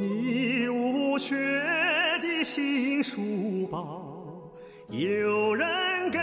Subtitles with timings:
[0.00, 1.34] 你无缺
[2.22, 4.00] 的新书包，
[4.90, 6.20] 有人给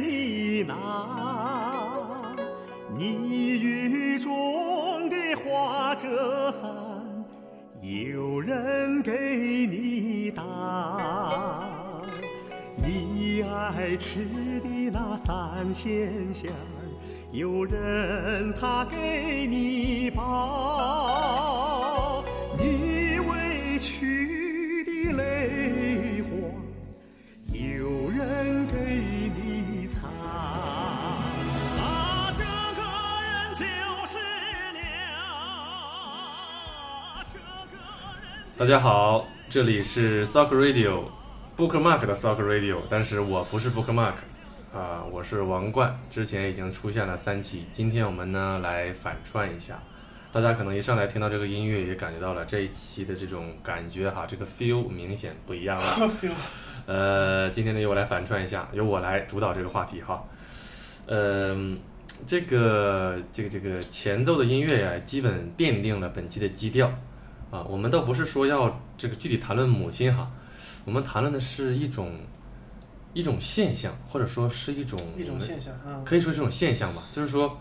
[0.00, 0.74] 你拿；
[2.96, 6.68] 你雨中的花折伞，
[7.80, 9.12] 有人给
[9.70, 11.62] 你打。
[12.76, 14.24] 你爱吃
[14.64, 16.50] 的那三鲜馅，
[17.30, 21.21] 有人他给你包。
[38.62, 41.00] 大家好，这里是 Soccer Radio。
[41.56, 44.14] Bookmark 的 Soccer Radio，但是我不是 Bookmark，
[44.72, 49.82] 啊、我是王冠，之前已经出现了三期，今天我们呢来反串一下，
[50.30, 56.10] 大家可能一上来听到这个音乐也感觉到了这一期的这种感觉哈，这个 feel 明显不一样了。
[56.86, 60.22] 呃，今天呢由我来反串一下，由我来主导这个话题哈。
[61.06, 61.80] 嗯、
[62.24, 66.88] 这个这个这个前奏的音乐呀，基本奠定了本期的基调
[67.52, 67.62] 啊。
[67.68, 70.28] 我们倒不是说要这个具体谈论母亲哈，
[70.84, 72.18] 我们谈论的是一种
[73.14, 76.02] 一种现象，或者说是一种一种现象啊。
[76.04, 77.56] 可以说是一种现象吧，就是说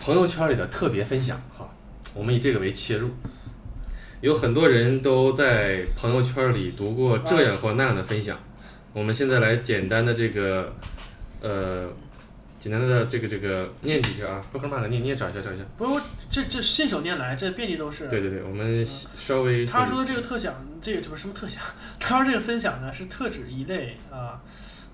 [0.00, 1.68] 朋友圈里的特别分享哈，
[2.14, 3.10] 我们以这个为切入，
[4.20, 8.38] 有很多人都在朋友圈里读过这样或那样的分享，
[8.92, 10.74] 我们现在来简单的这个
[11.40, 11.88] 呃
[12.64, 18.08] 简单的这个这个念几句啊，不可慢的念，你也找一下找一下，不过这这信手拈来，这遍地都是。
[18.08, 21.62] 对对对，我们稍微他说的这个特享，这个什么什么特享？
[22.00, 24.40] 他说这个分享呢是特指一类啊，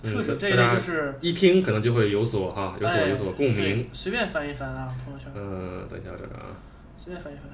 [0.03, 6.51] 嗯特指这一类就是一听可能就会有所哈有所哎有所共鸣对，随便翻一翻啊，朋友圈嗯，等一下我找找啊。
[6.99, 7.45] 随便翻一翻。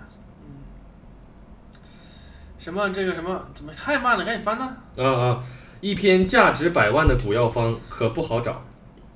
[0.41, 0.65] 嗯。
[2.59, 4.25] 什么这个什么怎么太慢了？
[4.25, 4.77] 赶紧翻呢！
[4.97, 5.45] 啊啊！
[5.83, 8.65] 一篇价值百万的古药方可不好找。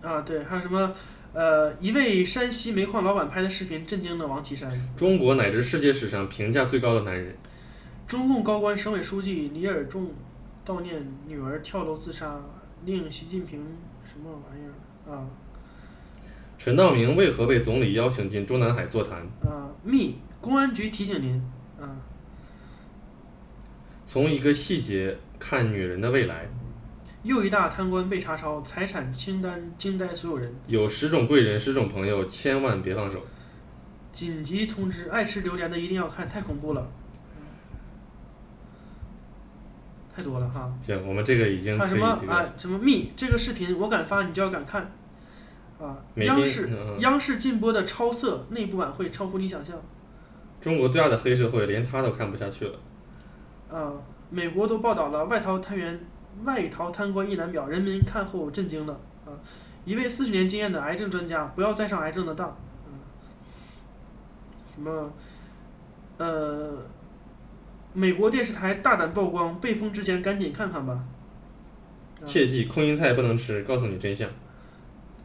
[0.03, 0.95] 啊，对，还有什么？
[1.33, 4.69] 呃，一位山西煤矿老板拍的视频震惊了王岐山。
[4.97, 7.37] 中国乃至世界史上评价最高的男人。
[8.07, 10.13] 中共高官、省委书记李尔仲
[10.67, 12.41] 悼念女儿跳楼自杀，
[12.85, 13.65] 令习近平
[14.05, 15.25] 什么玩意儿啊
[16.59, 19.19] 陈道明为何被总理邀请进中南海座谈？
[19.49, 19.71] 啊！
[19.85, 21.41] 密公安局提醒您
[21.81, 21.87] 啊，
[24.05, 26.49] 从一个细节看女人的未来。
[27.23, 30.55] 又一大贪官被查抄，财产清单惊呆所有人。
[30.67, 33.21] 有十种贵人，十种朋友，千万别放手。
[34.11, 36.91] 紧急通知，爱吃榴莲的一定要看，太恐怖了。
[40.17, 40.73] 太多了哈！
[40.83, 42.35] 行，我们这个已经还有什么。
[42.35, 42.45] 啊？
[42.57, 43.13] 什么密？
[43.17, 44.91] 这个视频我敢发，你就要敢看。
[45.79, 45.97] 啊！
[46.17, 49.77] 央视嗯嗯央视禁播的超色内部晚会超乎你想象。
[50.61, 52.75] 中国最大的黑社会，连他都看不下去了。
[53.71, 53.93] 啊，
[54.29, 55.99] 美国都报道了外逃探员、
[56.45, 59.31] 外逃贪官一览表，人民看后震惊了啊！
[59.85, 62.57] 一位四十年经验的癌症专家，不要再上癌症的当。
[62.87, 62.99] 嗯，
[64.75, 65.13] 什么？
[66.19, 66.77] 呃，
[67.93, 70.93] 美国电视台大胆曝光，被封之前赶紧看看吧。
[70.93, 74.29] 啊切记，空心菜不能吃，告诉你真相。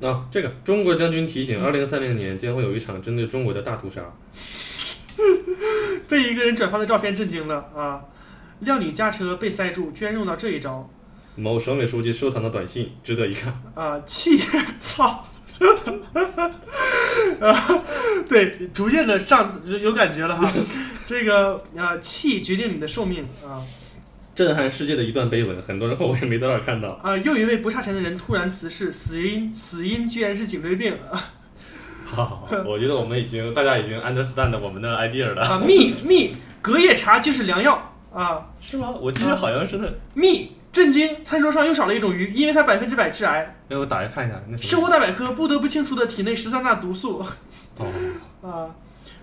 [0.02, 4.02] 啊，这个中国将军提醒，二零三零年将会有一场针对中国的大屠杀。
[6.08, 8.04] 被一个人转发的照片震惊了啊！
[8.60, 10.90] 靓女驾车被塞住，居然用到这一招
[11.36, 13.54] 某省委书记收藏的短信，值得一看。
[13.76, 14.00] 啊！
[14.06, 14.40] 气，
[14.80, 15.26] 操！
[17.40, 17.82] 啊，
[18.28, 20.52] 对，逐渐的上有感觉了哈。
[21.06, 23.62] 这个啊，气决定你的寿命啊
[24.34, 26.90] 震撼世界的一段碑文，很多人后悔没早点看到。
[27.02, 27.18] 啊！
[27.18, 31.34] 又一位不差钱的人突然辞世，死因死因居然是颈椎病啊！
[32.06, 35.42] 好好好，我觉得我们已经大家已经 understand 我们的 idea 了。
[35.44, 38.48] 啊蜜蜜隔夜茶就是良药啊！
[38.60, 38.90] 是吗？
[38.92, 43.56] 我记得好像是那，蜜震惊，餐桌上又少了一种鱼，因为它百分之百致癌。
[43.70, 44.86] 哎，我打开看一下，那什生么？
[44.86, 47.26] 活大百科不得不清除的体内十三大毒素
[47.78, 47.88] 哦，
[48.44, 48.68] 啊！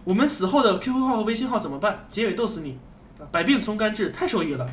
[0.02, 2.06] 我们死后的 QQ 号和微信号怎么办？
[2.10, 2.78] 结尾逗死你！
[3.20, 4.66] 啊百病从肝治，太受益了。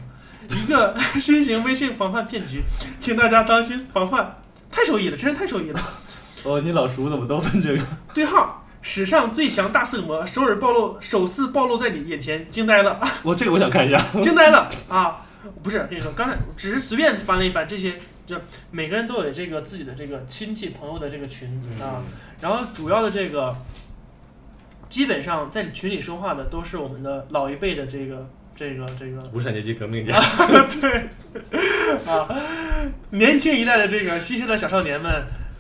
[0.47, 2.61] 一个 新型微信防范骗局，
[2.97, 4.41] 请大家当心防范。
[4.71, 5.79] 太受益了，真是太受益了。
[6.43, 7.83] 哦，你老叔怎么都问这个？
[8.13, 14.01] 对号，史上最强大色魔首尔暴露，首次暴露在你眼前，惊呆了，我这个我想看一下。
[14.21, 15.25] 惊呆了啊！
[15.63, 18.35] 不是，跟你说，刚才只是随便翻了一翻这些，就
[18.71, 22.01] 每个人都有这个自己的这个亲戚朋友的这个群啊。
[22.41, 23.55] 然后主要的这个，
[24.89, 30.13] 基本上在群里说话的都是我们的老一辈的这个这个这个无产阶级革命家，
[30.81, 31.09] 对
[32.05, 32.27] 啊，
[33.11, 35.11] 年轻一代的这个新生的小少年们，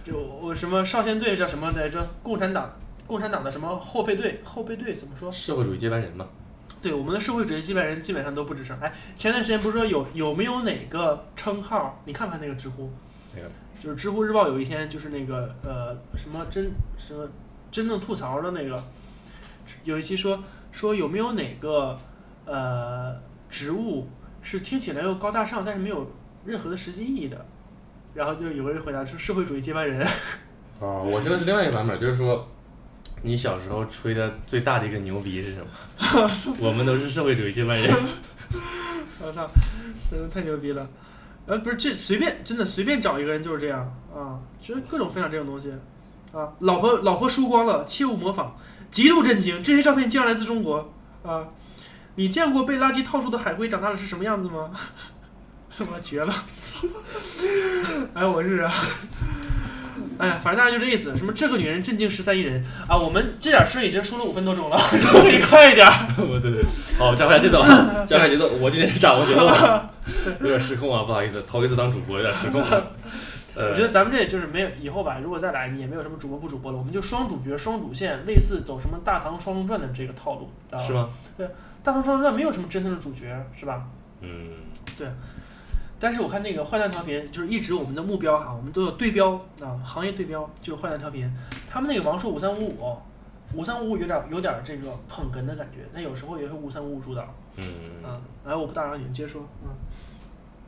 [0.05, 2.07] 就我什么少先队叫什么来着？
[2.23, 4.39] 共产党共产党的什么后备队？
[4.43, 5.31] 后备队怎么说？
[5.31, 6.27] 社会主义接班人嘛。
[6.81, 8.77] 对我们的社会主义接班人基本上都不吱声。
[8.79, 12.01] 哎，前段时间不是说有有没有哪个称号？
[12.05, 12.91] 你看不看那个知乎？
[13.35, 13.49] 哪个？
[13.81, 17.27] 就是知乎日报有一天就是那个呃什么真什么
[17.71, 18.83] 真正吐槽的那个，
[19.83, 21.97] 有一期说说有没有哪个
[22.45, 23.15] 呃
[23.49, 24.07] 职务
[24.41, 26.11] 是听起来又高大上，但是没有
[26.45, 27.45] 任何的实际意义的。
[28.13, 30.01] 然后就有个人回答说社会主义接班人。
[30.81, 32.47] 啊，我听的是另外一个版本，就是说，
[33.21, 36.57] 你小时候吹的最大的一个牛逼是什么？
[36.59, 37.93] 我们都是社会主义接班人。
[39.21, 39.49] 我操，
[40.09, 40.87] 真的太牛逼了！
[41.45, 43.79] 呃，不是这随便真的随便找一个人就是这样
[44.15, 45.71] 啊，就是各种分享这种东西
[46.31, 46.47] 啊。
[46.59, 48.51] 老婆老婆输光了，切勿模仿，
[48.89, 49.61] 极度震惊！
[49.61, 50.93] 这些照片竟然来自中国
[51.23, 51.47] 啊！
[52.15, 54.71] 你见过被垃圾套住的海龟长大了是什么样子吗？
[55.77, 56.33] 他妈绝了！
[58.13, 58.73] 哎，我日啊。
[60.19, 61.17] 哎呀，反正大概就这意思。
[61.17, 62.97] 什么这个女人震惊十三亿人啊！
[62.97, 65.87] 我们这点事已经说了五分多钟了， 可以快一点。
[66.15, 66.63] 对 对对，
[66.97, 67.63] 好，加快节奏，
[68.05, 68.49] 加快节奏。
[68.59, 69.89] 我今天是掌握节奏了，
[70.41, 72.61] 有点失控啊，不好意思，头一次当主播有点失控。
[73.55, 81.09] 我觉得咱们这就是没有以后吧，如果再来，你也没有什么主播不主播了，我们就双主角、双主线，类似走什么《大唐双龙传》的这个套路，是吗？
[81.37, 81.45] 对，
[81.83, 83.25] 《大唐双龙传》没有什么真正的主角，
[83.57, 83.83] 是吧？
[84.21, 84.51] 嗯，
[84.97, 85.07] 对。
[85.99, 91.29] 但是我看那个坏蛋调频，就是一直我们的目标哈，我们都有对标啊，行业对标就是坏蛋调频。
[91.69, 92.97] 他们那个王硕五三五五，
[93.53, 97.23] 五三五五有点有点这个捧哏的感觉，但有时候也会五三五五主导。
[97.57, 97.65] 嗯
[98.05, 99.41] 嗯，来，我不打扰你，接着说。
[99.61, 99.69] 嗯。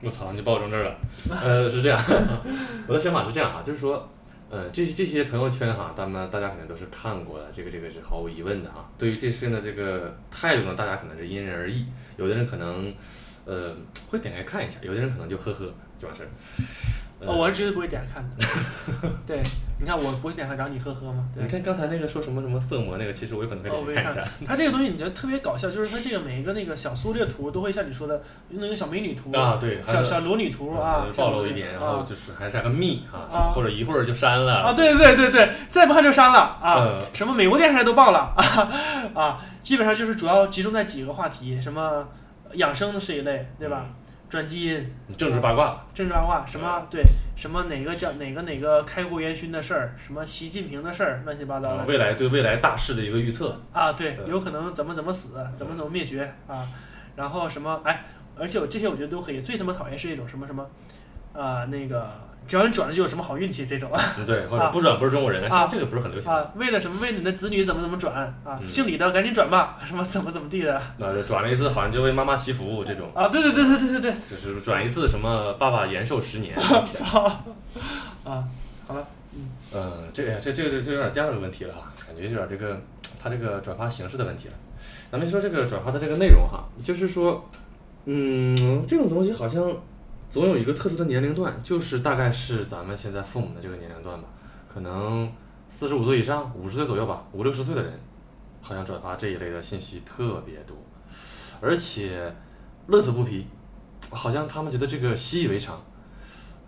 [0.03, 0.95] 我操，你把我扔这儿了。
[1.41, 1.97] 呃，是这样，
[2.87, 4.09] 我的想法是这样啊，就是说，
[4.49, 8.89] 呃，这些这些朋友圈哈，咱们大家肯定都是看过的，这个这个是毫无疑问的哈。
[8.97, 11.85] 对于这事的这个态度呢，大家可能是因人而异，
[12.17, 12.93] 有的人可能。
[13.51, 13.75] 呃，
[14.09, 15.65] 会点开看一下，有的人可能就呵呵
[15.99, 16.27] 就完事儿。
[17.23, 19.09] 哦，我是绝对不会点开看的。
[19.27, 19.43] 对，
[19.79, 21.27] 你看我不会点开，然后你呵呵吗？
[21.35, 24.31] 你看刚才那个说什么什么色魔那个，其实我有可能会点开看一下。
[24.47, 42.07] 它这个东西你觉得特别搞笑，就是它这个每一个那个小缩略图都会像你说的那个小美女图啊，对，小小裸女图啊，暴露一点，然后就是还是个密啊，或者一会儿就删了啊，对对对对，再不看就删了啊，什么美国电视台都爆了啊啊，基本上就是主要集中在几个话题，什么。
[42.55, 43.85] 养生的是一类，对吧？
[44.29, 47.03] 转基因、政治八卦、政治八卦，什么对
[47.35, 51.83] 什么哪个叫哪个哪个开国元勋的事儿，什么习近平的事儿，乱七八糟的。
[51.83, 56.65] 未来对未来大势的一个预测啊，对，有可能怎么怎么死，怎么怎么灭绝啊，
[57.17, 58.05] 然后什么哎，
[58.37, 59.41] 而且我这些我觉得都可以。
[59.41, 60.65] 最他妈讨厌是一种什么什么，
[61.33, 62.30] 啊那个。
[62.51, 63.89] 只要你转了就有什么好运气这种，
[64.27, 66.51] 对，或者不转不是中国人啊，这个不是很流行啊。
[66.55, 66.99] 为了什么？
[66.99, 68.13] 为你的子女怎么怎么转
[68.43, 68.59] 啊？
[68.67, 70.81] 姓李的赶紧转吧， 什么怎么怎么地的。
[70.97, 76.59] 那转了一次好像就为妈妈祈福这种啊，对对对对对对对，就是转一次什么爸爸延寿十年。
[76.91, 77.23] 操
[78.25, 78.43] 啊，
[78.85, 82.81] 好了，嗯，呃，这个这这个就有点第二个问题了哈，感觉有点这个
[83.23, 84.53] 他这个转发形式的问题了。
[85.09, 87.49] 咱们说这个转发的这个内容哈，就是说，
[88.03, 88.53] 嗯，
[88.85, 89.63] 这种东西好像。
[90.31, 94.29] 总有一个特殊的年龄段，就是大概是咱们现在父母的这个年龄段吧，
[94.73, 95.29] 可能
[95.67, 97.91] 四十五岁以上，五十岁左右吧，五六十岁的人，
[98.61, 100.77] 好像转发这一类的信息特别多，
[101.59, 102.33] 而且
[102.87, 103.45] 乐此不疲，
[104.09, 105.83] 好像他们觉得这个习以为常，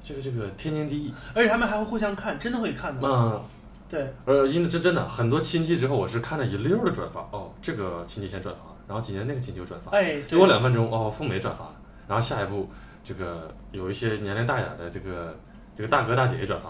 [0.03, 3.07] 这个这个天经地义，而且他们还会互相看，真的会看的。
[3.07, 3.41] 嗯，
[3.87, 4.13] 对。
[4.25, 11.75] 呃，因为这真的很多亲戚之后，我是看了一溜的转发，哦，这个亲戚先转发，然后紧接着那个亲戚又转发，哎，给我两分钟，哦，父母也转发了，
[12.09, 12.69] 然后下一步。
[13.03, 15.37] 这个有一些年龄大一点的这个
[15.75, 16.69] 这个大哥大姐也转发，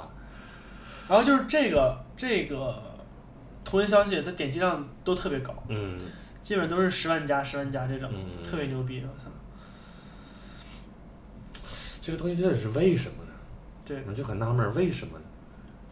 [1.08, 2.82] 然后就是这个这个
[3.64, 6.00] 图文消息，它点击量都特别高，嗯，
[6.42, 8.10] 基本都是十万加十万加这种，
[8.44, 9.30] 特别牛逼，我操！
[12.02, 13.30] 这个东西到底是为什么呢？
[13.86, 15.26] 对，我就很纳闷，为什么呢？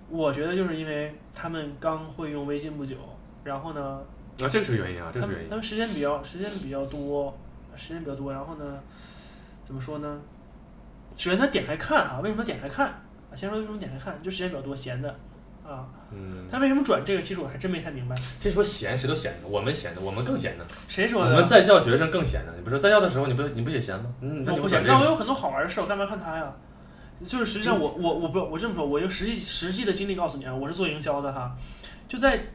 [0.09, 2.95] 我觉得就是因为他们刚会用微信不久，
[3.43, 4.01] 然后呢，
[4.41, 7.37] 啊，这是个原因啊，这是原因，他们时间比较时间比较多，
[7.75, 8.79] 时间比较多，然后呢？
[9.63, 10.19] 怎么说呢？
[11.17, 13.01] 首先他点开看啊，为什么点开看？
[13.35, 15.09] 先说为什么点开看，就时间比较多，闲的
[15.63, 15.87] 啊。
[16.11, 16.47] 嗯。
[16.51, 17.21] 他为什么转这个？
[17.21, 18.15] 其实我还真没太明白。
[18.39, 20.65] 这说闲，谁都闲的，我们闲的，我们更闲的。
[20.89, 21.35] 谁说的？
[21.35, 22.53] 我们在校学生更闲的。
[22.57, 24.13] 你不说在校的时候，你不你不也闲吗？
[24.21, 24.85] 嗯，那不闲。
[24.85, 26.53] 那我有很多好玩的事，我干嘛看他呀？
[27.25, 31.55] 就是实际上，我我我不我这么说，我用实际实际的经历告诉你啊，我是做营销的哈，
[32.09, 32.47] 就在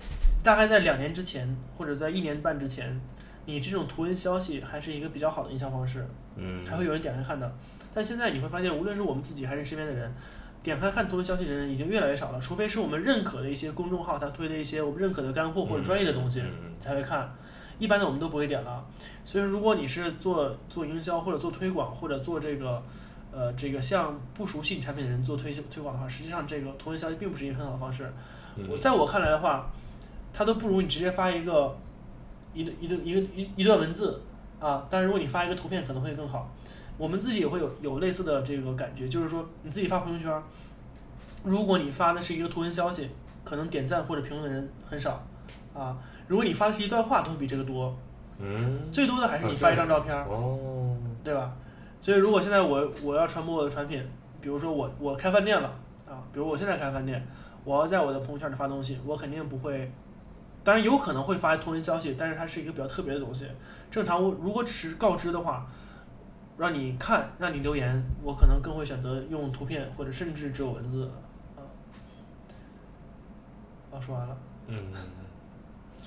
[0.42, 3.00] 大概在两年之前，或者在一年半之前。
[3.46, 7.50] 你这种图文消息还是一个比较好的营销方式，嗯，还会有人点开看的。
[7.94, 10.12] 但现在你会发现，无论是我们自己还是身边的人，
[10.62, 12.40] 点开看图文消息的人已经越来越少了。
[12.40, 16.42] 除非是我们认可的一些公众号，他推的一些我们认可的干货或者专业的东西
[16.78, 17.32] 才会看。
[17.78, 18.84] 一般的我们都不会点了。
[19.24, 22.82] 所以说，如果你是做做营销或者做推广或者做这个，
[23.30, 28.12] 呃，这个向不熟悉你产品的人做推推广的话，实际上这个图文消息并不是一个很好的方式。
[28.68, 29.70] 我在我看来的话，
[30.32, 31.76] 它都不如你直接发一个。
[32.56, 34.20] 一段一段一个一一段文字
[34.58, 36.50] 啊，但是如果你发一个图片可能会更好。
[36.98, 40.42] 我们自己也会有有类似的这个感觉，就是说你自己发朋友圈儿，
[41.44, 43.10] 如果你发的是一个图文消息，
[43.44, 45.22] 可能点赞或者评论的人很少
[45.74, 45.94] 啊。
[46.26, 47.94] 如果你发的是一段话，都会比这个多。
[48.38, 51.54] 嗯，最多的还是你发一张照片儿，哦，对吧？
[52.00, 54.02] 所以如果现在我我要传播我的产品，
[54.40, 55.68] 比如说我我开饭店了
[56.08, 57.22] 啊，比如我现在开饭店，
[57.62, 59.92] 我要在我的朋友圈里发东西，我肯定不会，
[60.66, 63.46] 当然有可能会发图文消息，但是它是一个比较特别的东西。
[63.88, 65.64] 正常我如果只是告知的话，
[66.58, 71.08] 让你看让你留言，我可能更会选择用图片或者甚至只有文字
[71.54, 71.62] 啊。
[73.92, 76.04] 啊，说完了，嗯嗯嗯，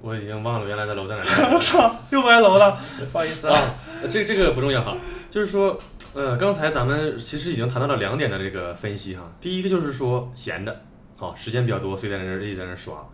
[0.00, 1.58] 我已经忘了原来的楼在哪我。
[1.58, 2.78] 操， 又歪楼了，
[3.10, 3.58] 不好意思啊。
[3.58, 3.74] 啊，
[4.08, 4.96] 这这个不重要哈，
[5.32, 5.76] 就是说，
[6.14, 9.32] 呃，刚才咱们其实已经谈到了两点的这个分析哈。
[9.40, 10.80] 第一个就是说闲的，
[11.16, 13.04] 好，时间比较多，所以在那儿一直在那儿刷。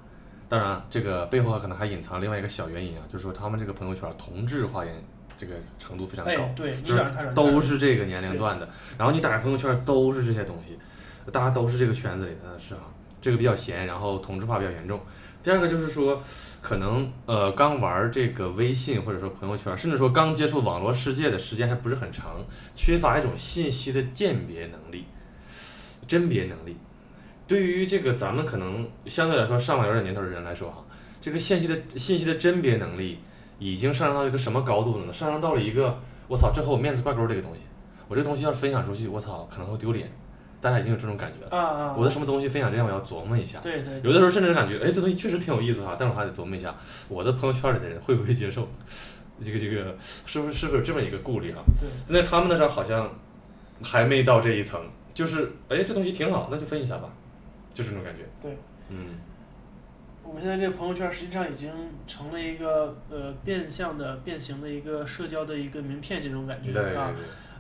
[0.49, 4.91] 当然，这个背后可能还隐藏另外一个小原因啊，就是说他们这个朋友圈同质化也
[5.37, 6.31] 这个程度非常高。
[6.31, 10.79] 哎，对，就是都是这个年龄段的，然后你打开朋友圈都是这些东西，
[11.33, 12.83] 大家都是这个圈子里的，是啊，
[13.21, 15.01] 这个比较闲，然后同质化比较严重。
[15.43, 16.23] 第二个就是说，
[16.61, 25.07] 可能呃刚玩这个微信或者说朋友圈，甚至说刚接触网络世界的时间还不是很长，缺乏一种信息的鉴别能力、
[26.07, 26.77] 甄别能力。
[27.47, 30.85] 对于这个咱们可能相对来说上了有点年头的人来说哈，
[31.21, 33.19] 这个信息的信息的甄别能力
[33.59, 35.13] 已经上升到一个什么高度了呢？
[35.13, 35.99] 上升到了一个
[36.29, 37.65] 我操，这和我面子挂钩这个东西，
[38.09, 40.11] 我这东西要是分享出去，我操，可能会丢脸。
[40.61, 41.57] 大家已经有这种感觉了。
[41.57, 43.61] 啊啊，我的什么东西分享这样，我要琢磨一下。
[43.61, 46.75] 对对，有的时候甚至感觉，哎，这东西确实挺有意思哈，但是我还得琢磨一下，
[47.09, 48.67] 我的朋友圈里的人会不会接受？
[49.41, 51.61] 这个这个是不是是不是有这么一个顾虑哈？
[51.79, 51.89] 对。
[52.09, 53.09] 那他们那时候好像
[53.83, 54.81] 还没到这一层，
[55.13, 57.11] 就是哎，这东西挺好，那就分一下吧，
[57.77, 58.23] 就是这种感觉。
[58.41, 58.57] 对。
[58.89, 59.19] 嗯，
[60.23, 61.71] 我们现在这个朋友圈实际上已经
[62.07, 67.15] 成了一个呃变相的、变形的一个社交的一个名片，这种感觉啊。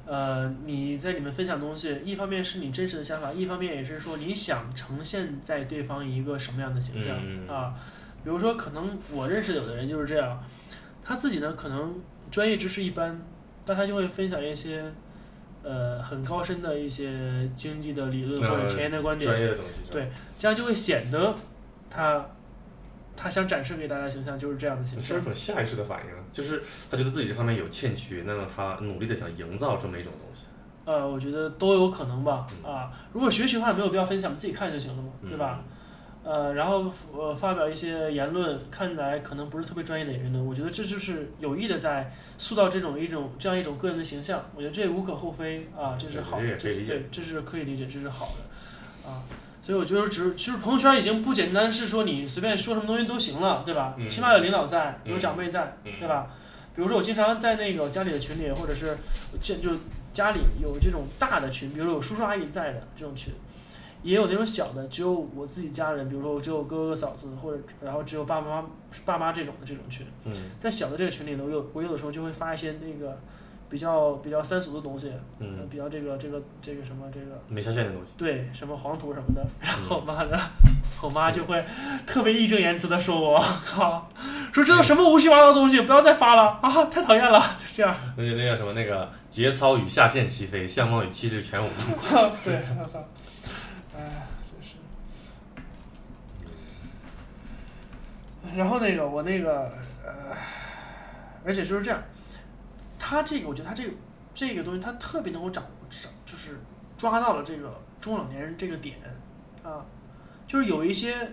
[0.06, 7.75] 呃，你在里面分享东西，一方面是你真实的想法，一方面也是说你想呈现在对方一个什么样的形象、嗯啊。
[8.23, 10.42] 比如说，可能我认识有的人就是这样，
[11.02, 13.20] 他自己呢可能专业知识一般，
[13.64, 14.85] 但他就会分享一些
[15.66, 19.90] 呃很高深的一些经济的理论或者前沿的观点，专业的东西。
[19.90, 20.08] 对
[20.38, 21.35] 这样就会显得
[21.90, 22.25] 他
[23.16, 25.25] 他想展示给大家形象就是这样的形象是一。
[25.25, 30.46] 种下意识的反应，就是他觉得自己这方面有欠缺，那么他努力的想营造这么一种东西。
[30.85, 32.46] 呃，我觉得都有可能吧。
[32.62, 35.64] 嗯啊，如果学习的话，没有必要分享，自己看就行了嘛，对吧？
[36.26, 49.23] 呃，然后呃发表一些言论，看来可能不是特别专业的言论，我觉得这就是有意的在塑造这种一种这样一种个人的形象，我觉得这也无可厚非啊，这是好的，对这对，这是可以理解，这是好的，啊。
[49.62, 53.95] 所以我觉得只就是朋友圈已经不简单是说你随便说什么东西都行了，对吧？
[53.97, 56.26] 嗯起码有领导在，嗯有长辈在，嗯对吧？
[56.75, 58.99] 比如说我经常在那个家里的群里，或者是
[59.40, 59.71] 这就
[60.12, 63.33] 家里有这种大的群，比如说有叔叔阿姨在的这种群，
[64.06, 68.64] 也有那种小的，只有我自己家人，比如说我只有哥哥嫂子，或者然后只有爸妈
[69.04, 73.18] 爸妈这种的这种群，嗯在小的这个群里呢，我有我有的时候就会发一些那个
[73.68, 78.12] 比较比较三俗的东西，呃嗯，比较这个这个这个什么这个没下线的东西。
[78.16, 80.40] 对什么黄图什么的，然嗯后妈的，
[81.02, 81.64] 我妈就会
[82.06, 84.08] 特别义正言辞的说我， 靠，
[84.52, 87.94] 说这都什么无序八道的东西，不要再发了啊，太讨厌了，就这样。
[88.16, 91.68] 那个那叫什么那个节操与下限齐飞，相貌与气质全无。
[92.44, 93.04] 对，我操，
[93.96, 94.76] 哎，真是。
[98.56, 99.72] 然后那个我那个
[100.04, 100.36] 呃，
[101.44, 102.02] 而且就是这样，
[102.98, 103.92] 他这个我觉得他这个
[104.34, 106.60] 这个东西他特别能够掌握，掌就是
[106.96, 108.96] 抓到了这个中老年人这个点
[109.64, 109.84] 啊，
[110.46, 111.32] 就是有一些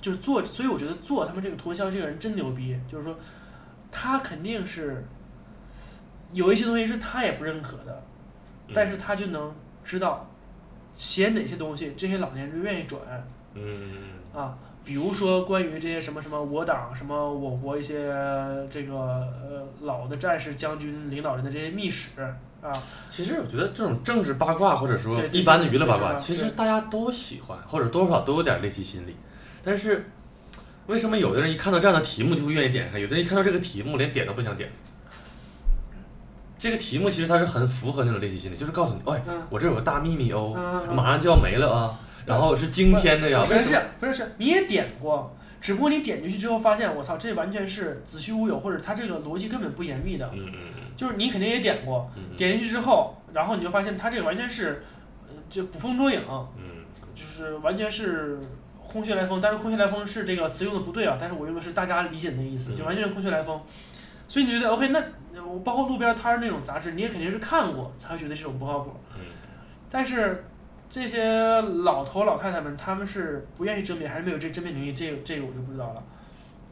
[0.00, 3.16] 就是做，所以我觉得做他们这个脱销这个人真牛逼，就是说
[3.90, 5.04] 他肯定是
[6.32, 8.02] 有一些东西是他也不认可的，
[8.74, 10.28] 但是他就能知道
[10.98, 13.00] 写哪些东西这些老年人愿意转
[13.54, 13.62] 嗯
[14.34, 14.58] 啊。
[14.84, 18.10] 比如说关于这些什么什么我党什么我国一些
[18.70, 22.08] 这个呃老的战士将军领导人的这些秘史
[22.62, 22.72] 啊，
[23.10, 29.14] 其实我觉得这种政治八卦或者说一般的娱乐八卦，其实大家都喜欢，或者多少都有点猎奇心理。
[29.62, 30.10] 但是
[30.86, 34.70] 为什么有的人一看到这样的题目就会愿意点开，有的人一看到这个题目连点都不想点？
[36.58, 43.80] 这个题目其实它是很符合那种猎奇心理，就是告诉你，哎，嗯我这有个大秘密哦，马上就要没了啊，然后是惊天的呀，不是？
[44.00, 54.84] 不是是你也点过，只不过你点进去之后发现我操这完全是子虚乌有，或者它这个逻辑根本不严密的，嗯嗯就是你肯定也点过，点进去之后，然后你就发现它这个完全是
[55.28, 56.20] 呃就捕风捉影。
[56.56, 56.78] 嗯
[57.14, 58.38] 就是完全是
[58.86, 63.60] 空穴来风，但是空穴来风是这个词用的不对啊，但是我用的是大家理解的那个意思，就完全是空穴来风。
[64.28, 64.88] 所以你觉得 OK？
[64.88, 65.02] 那
[65.42, 68.92] 我包括路边摊儿那种杂志，你也肯定是看过才会觉得这种不靠谱。
[69.16, 69.24] 嗯
[69.90, 70.44] 但是
[70.90, 74.92] 这些老头老太太们，他们是不愿意甄别，还是没有这甄别能力？
[74.92, 76.02] 这个这个我就不知道了。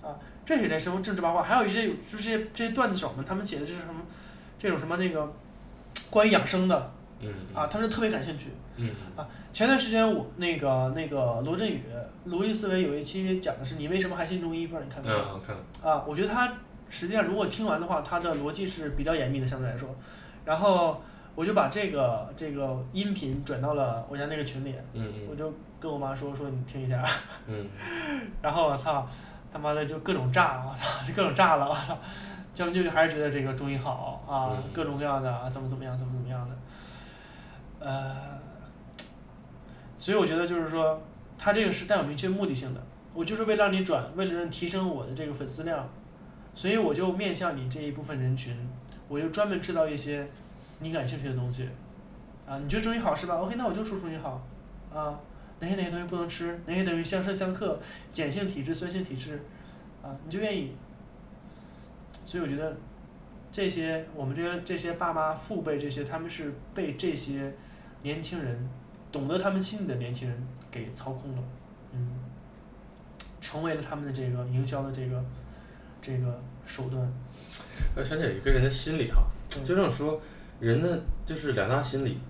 [0.03, 4.03] 啊，这是类生活政治八卦，还有一些就是这些这些段子手们，他们写的就是什么
[4.59, 5.33] 这种什么那个
[6.11, 8.51] 关于养生的嗯啊，他们就特别感兴趣。
[8.77, 8.91] 嗯
[9.53, 11.81] 前段时间我那个那个罗振宇
[12.25, 15.19] 罗辑思维有一期讲的是你为什么还信中医，不知道你看没有？
[15.19, 16.53] 嗯，看了，啊，我觉得他
[16.89, 19.89] 实际上如果听完的话，它的逻辑是比较严密的，相对来说。
[20.45, 21.03] 然后
[21.35, 27.05] 我就把这个这个音频转到了我家那个群里，嗯我就跟我妈说说你听一下，
[27.47, 27.69] 嗯。
[28.41, 29.07] 然后我操
[29.53, 31.99] 他妈的就各种炸，我操 就各种炸了，我操，
[32.57, 36.57] 他们就还是觉得这个中医好啊嗯，各种各样的啊怎么怎么样怎么怎么样的，
[37.81, 38.15] 呃，
[39.99, 41.03] 所以我觉得就是说
[41.37, 42.81] 他这个是带有明确目的性的，
[43.13, 45.89] 我就是为了让你转，为了让你提升我的这个粉丝量，
[46.57, 48.57] 所以我就面向你这一部分人群，
[49.09, 50.27] 我就专门制造一些
[50.81, 51.69] 你感兴趣的东西，
[52.49, 54.43] 啊，你觉得中医好是吧？OK，那我就说中医好，
[54.91, 55.21] 啊，
[55.61, 57.79] 哪些哪些东西不能吃，哪些等于相生相克，
[58.11, 59.39] 碱性体质、酸性体质，
[60.03, 60.73] 啊，你就愿意。
[62.25, 62.75] 所以我觉得
[63.53, 67.53] 这些我们这些这些爸妈父辈这些，他们是被这些
[68.03, 68.69] 年轻人
[69.13, 71.43] 懂得他们心理的年轻人给操控了，
[71.93, 72.17] 嗯，
[73.43, 75.23] 成为了他们的这个营销的这个
[76.07, 77.03] 这个手段。
[77.97, 80.21] 我想起来一个人的心理哈，对就这种说，
[80.61, 82.21] 人的就是两大心理，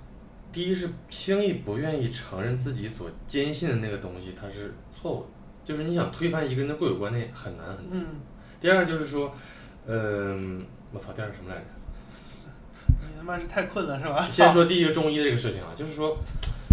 [0.50, 5.26] 第一是轻易不愿意承认自己所坚信的那个东西它是错误的，
[5.64, 7.84] 就是你想推翻一个人的固有观念很难很难。
[7.90, 8.06] 嗯，
[8.58, 9.34] 第二就是说，
[9.86, 11.64] 嗯、我操，第二是什么来着？
[12.88, 14.24] 你他妈是太困了是吧？
[14.24, 16.16] 先说第一个中医的这个事情啊，就是说，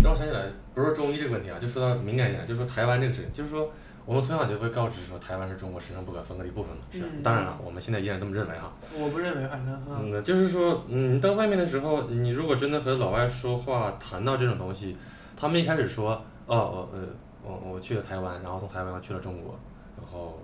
[0.01, 3.72] 让我想起来，不是中医这个问题啊，就说到敏感一点，就说台湾这个事情，就是说，
[4.05, 8.72] 我们从小就被告知说台湾是中国神圣不可分割的一部分嘛，是、嗯当然了，我们现在依然这么认为哈。
[8.93, 14.97] 我不认为，反正啊，嗯，就是说，嗯，到外面的时候，你如果真的和老外说话谈到这种东西，
[15.38, 17.08] 他们一开始说，哦，我呃，
[17.43, 19.58] 我我去了台湾，然后从台湾去了中国，
[19.95, 20.39] 然后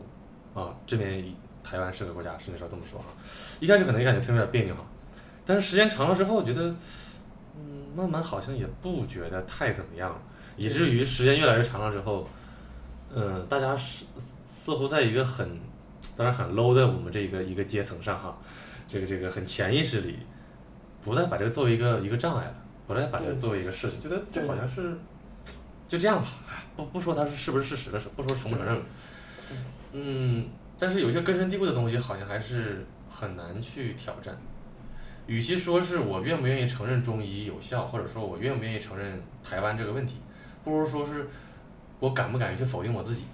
[0.54, 1.24] 啊，这边
[1.62, 3.08] 台湾是个国家，甚至说这么说哈，
[3.60, 4.82] 一开始可能也感觉听着有点别扭哈，
[5.46, 6.74] 但是时间长了之后，我觉得，
[7.58, 10.18] 嗯，慢慢好像也不觉得太怎么样，
[10.56, 12.39] 以至于时间越来越长了之后，嗯，
[13.48, 15.60] 大家是似乎在一个很，
[16.16, 18.38] 当然很 low 的我们这个一个阶层上哈，
[18.88, 20.20] 这个这个很潜意识里，
[21.04, 22.56] 不再把这个作为一个一个障碍了，
[22.88, 24.96] 不再把这个作为一个事情，觉得这好像是
[25.88, 28.82] 就这样吧，哎不不说它是是不是事实的事，不说承不承认了，
[29.94, 30.46] 嗯，
[30.78, 34.38] 但是有些根深蒂固的东西好像还是很难去挑战。
[35.26, 40.16] 与其说是我愿不愿意承认中医有效，或者说我愿不愿意承认台湾这个问题，
[40.64, 41.28] 不如说是
[42.00, 43.26] 我敢不敢于去否定我自己。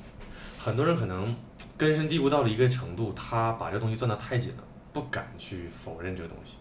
[0.57, 1.35] 很多人可能
[1.77, 6.55] 根深蒂固到了一个程度，他把这东西攥得太紧了，不敢去否认这个东西，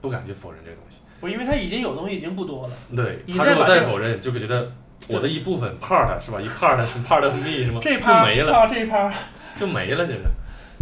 [0.00, 1.00] 不敢去否认这个东西。
[1.20, 4.72] 我因为他已经有东西已经不多了，对他如果再否认，就会觉得
[5.08, 6.40] 我的一部分 part 是吧？
[6.40, 7.80] 一 part 是 part of me 是吗？
[7.80, 9.12] 就这一趴没了，啊这一趴，
[9.56, 10.20] 就没了，就是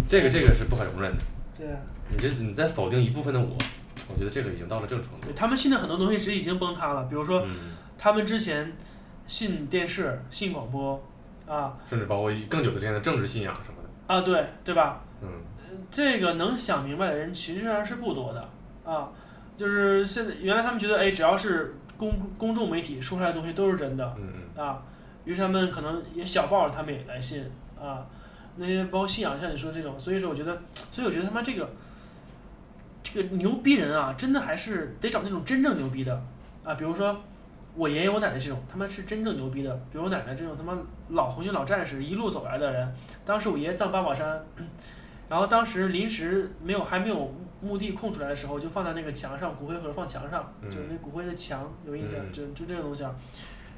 [0.09, 1.23] 这个这个是不可容忍的。
[1.59, 3.57] 对啊，你这你在否定一部分的我，
[4.13, 5.29] 我觉得这个已经到了这个程度。
[5.37, 7.51] 他们现在很多东西其实已经崩塌了，比如说嗯，
[7.99, 8.73] 他们之前
[9.33, 11.03] 信电视、信广播，
[11.49, 14.15] 啊甚至包括更久的之前的政治信仰什么的。
[14.15, 15.01] 啊对对吧？
[15.23, 15.29] 嗯
[15.91, 18.47] 这个能想明白的人其实还是不多的
[18.85, 19.09] 啊，
[19.57, 24.83] 就是现在原来他们觉得哎，只要是公公众媒体说出来的东西都是真的嗯嗯啊，
[25.25, 28.07] 于是他们可能也小报他们也来信啊，
[28.57, 31.71] 那些包括信仰像你说这种，所以说我觉得，所以我觉得他妈这个
[33.03, 36.23] 这个牛逼人啊，真的还是得找那种真正牛逼的
[36.65, 37.19] 啊，比如说。
[37.75, 39.75] 我爷爷我奶奶这种，他们是真正牛逼的。
[39.91, 40.77] 比如我奶奶这种他妈
[41.09, 42.93] 老红军老战士一路走来的人，
[43.25, 44.45] 当时我爷爷葬八宝山，
[45.29, 53.15] 然后当时临时没有还没有墓地空出来的时候，就放在那个墙上，骨灰盒放墙上，嗯就是那骨灰的墙有印象，嗯就就这种东西啊。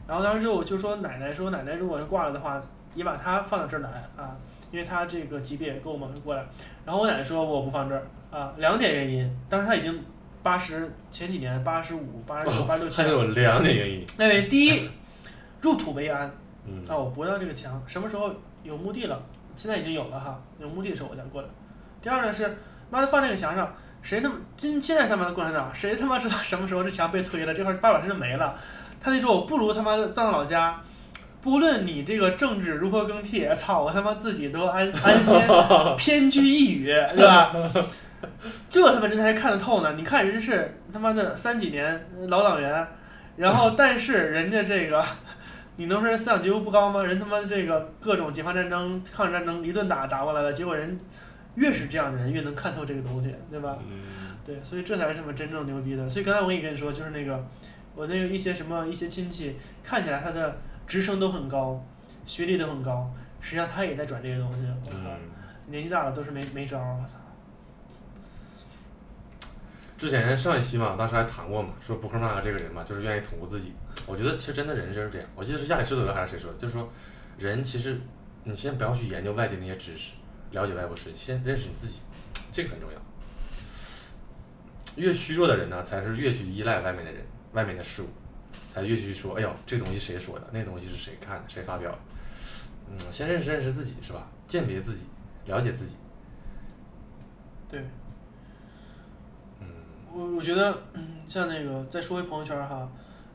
[0.07, 2.61] 然后当时就我就说奶奶说奶奶如果是挂了的话，
[2.95, 4.37] 也把它放到这儿来啊，
[4.71, 6.45] 因为她这个级别跟我们过来。
[6.85, 10.03] 然后我奶奶说我不放这儿啊，两点原因，当时她已经
[10.45, 14.05] 八十前几年八十五、八十六、八十六七还，有两点原因。
[14.19, 14.89] 那为第一
[15.63, 16.31] 入土为安，
[16.67, 18.31] 嗯啊，我不要这个墙，什么时候
[18.63, 19.21] 有墓地了？
[19.57, 21.49] 现在已经有了哈，有墓地的时候我再过来。
[22.03, 22.59] 第二呢是，
[22.91, 28.55] 妈的放这个墙上，谁他妈今现在他妈的共产党，谁他妈知道什么时候这墙被推了，这块八宝山就没了？
[29.01, 30.79] 他那说我不如他妈的葬老家，
[31.41, 35.39] 不论你这个政治如何更替，操我他妈自己都安安心，
[35.97, 36.85] 偏居一隅，
[37.17, 37.55] 对吧？
[38.71, 39.93] 这他妈人才看得透呢！
[39.95, 42.87] 你看人是他妈的三几年老党员，
[43.37, 45.05] 然后但是人家这个
[45.77, 47.03] 你能说人思想觉悟不高吗？
[47.03, 50.99] 人他妈这个各种解放战争、抗日战争一顿打打过来了，结果人
[51.57, 53.79] 越是这样的人越能看透这个东西，对吧？
[53.89, 54.03] 嗯
[54.45, 56.09] 对，所以这才是他们真正牛逼的。
[56.09, 57.45] 所以刚才我也跟你说，就是那个
[57.95, 60.57] 我那个一些什么一些亲戚，看起来他的
[60.87, 61.83] 职称都很高，
[62.27, 63.11] 学历都很高，
[63.41, 64.67] 实际上他也在转这些东西。
[64.85, 67.15] 我靠，嗯，年纪大了都是没没招儿，我操。
[69.97, 73.73] 之前上一期嘛，当时还谈过嘛，说布克曼这个人嘛，就是愿意捅咕自己。
[74.07, 75.29] 我觉得其实真的人就是这样。
[75.35, 76.93] 我记得是亚里士多德还是谁说的，就是说
[77.39, 77.99] 人其实
[78.45, 80.15] 你先不要去研究外界那些知识，
[80.51, 82.01] 了解外部世界，先认识你自己，
[82.53, 82.99] 这个很重要。
[84.97, 88.09] 越虚弱的人呢，才是越去依赖外面的人、外面的事物，
[88.73, 90.47] 才越去说，哎呦，这东西谁说的？
[90.53, 91.49] 那东西是谁看的？
[91.49, 91.97] 谁发表？
[92.91, 94.29] 嗯，先认识认识自己是吧？
[94.47, 95.07] 鉴别自己，
[95.47, 95.97] 了解自己。
[97.69, 97.83] 对，
[100.15, 102.89] 我我觉得，嗯像那个再说回朋友圈哈，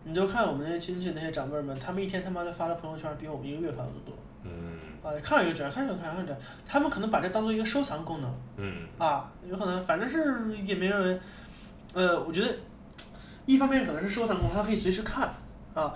[0.04, 4.16] 你就看我们那些亲戚那些长辈们，他们一天他妈的发的朋友圈比我们一个月发的都多。
[4.44, 4.80] 嗯。
[5.04, 8.88] 啊，看一个转，看一个转，看一个转，他们可能把这当做一个收藏功能嗯。
[8.98, 11.20] 啊，有可能反正是也没人，
[11.94, 12.56] 呃，我觉得
[13.46, 15.30] 一方面可能是收藏功能，他可以随时看
[15.74, 15.94] 啊，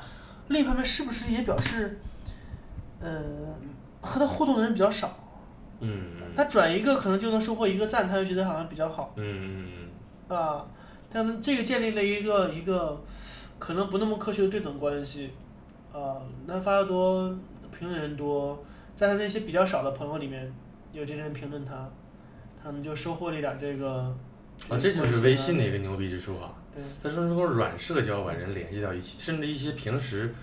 [0.50, 2.00] 另一方面是不是也表示，
[3.00, 3.22] 呃，
[4.02, 5.14] 和他互动的人比较少，
[5.80, 6.12] 嗯。
[6.36, 10.36] 他转一个可能就能收获一个赞，他就觉得好像比较好嗯嗯。
[10.36, 10.66] 啊，
[11.14, 13.02] 但是这个建立了一个一个
[13.60, 15.30] 可能不那么科学的对等关系
[15.94, 17.30] 啊，那发的多，
[17.78, 18.64] 评论人多，
[18.98, 20.52] 在他那些比较少的朋友里面，
[20.92, 21.88] 有这些人评论他，
[22.62, 24.14] 他们就收获了一点这个。
[24.70, 26.54] 啊，这就是微信的一个牛逼之处啊！
[26.74, 30.34] 对，他说能够软社交把人联系到一起，甚至一些平时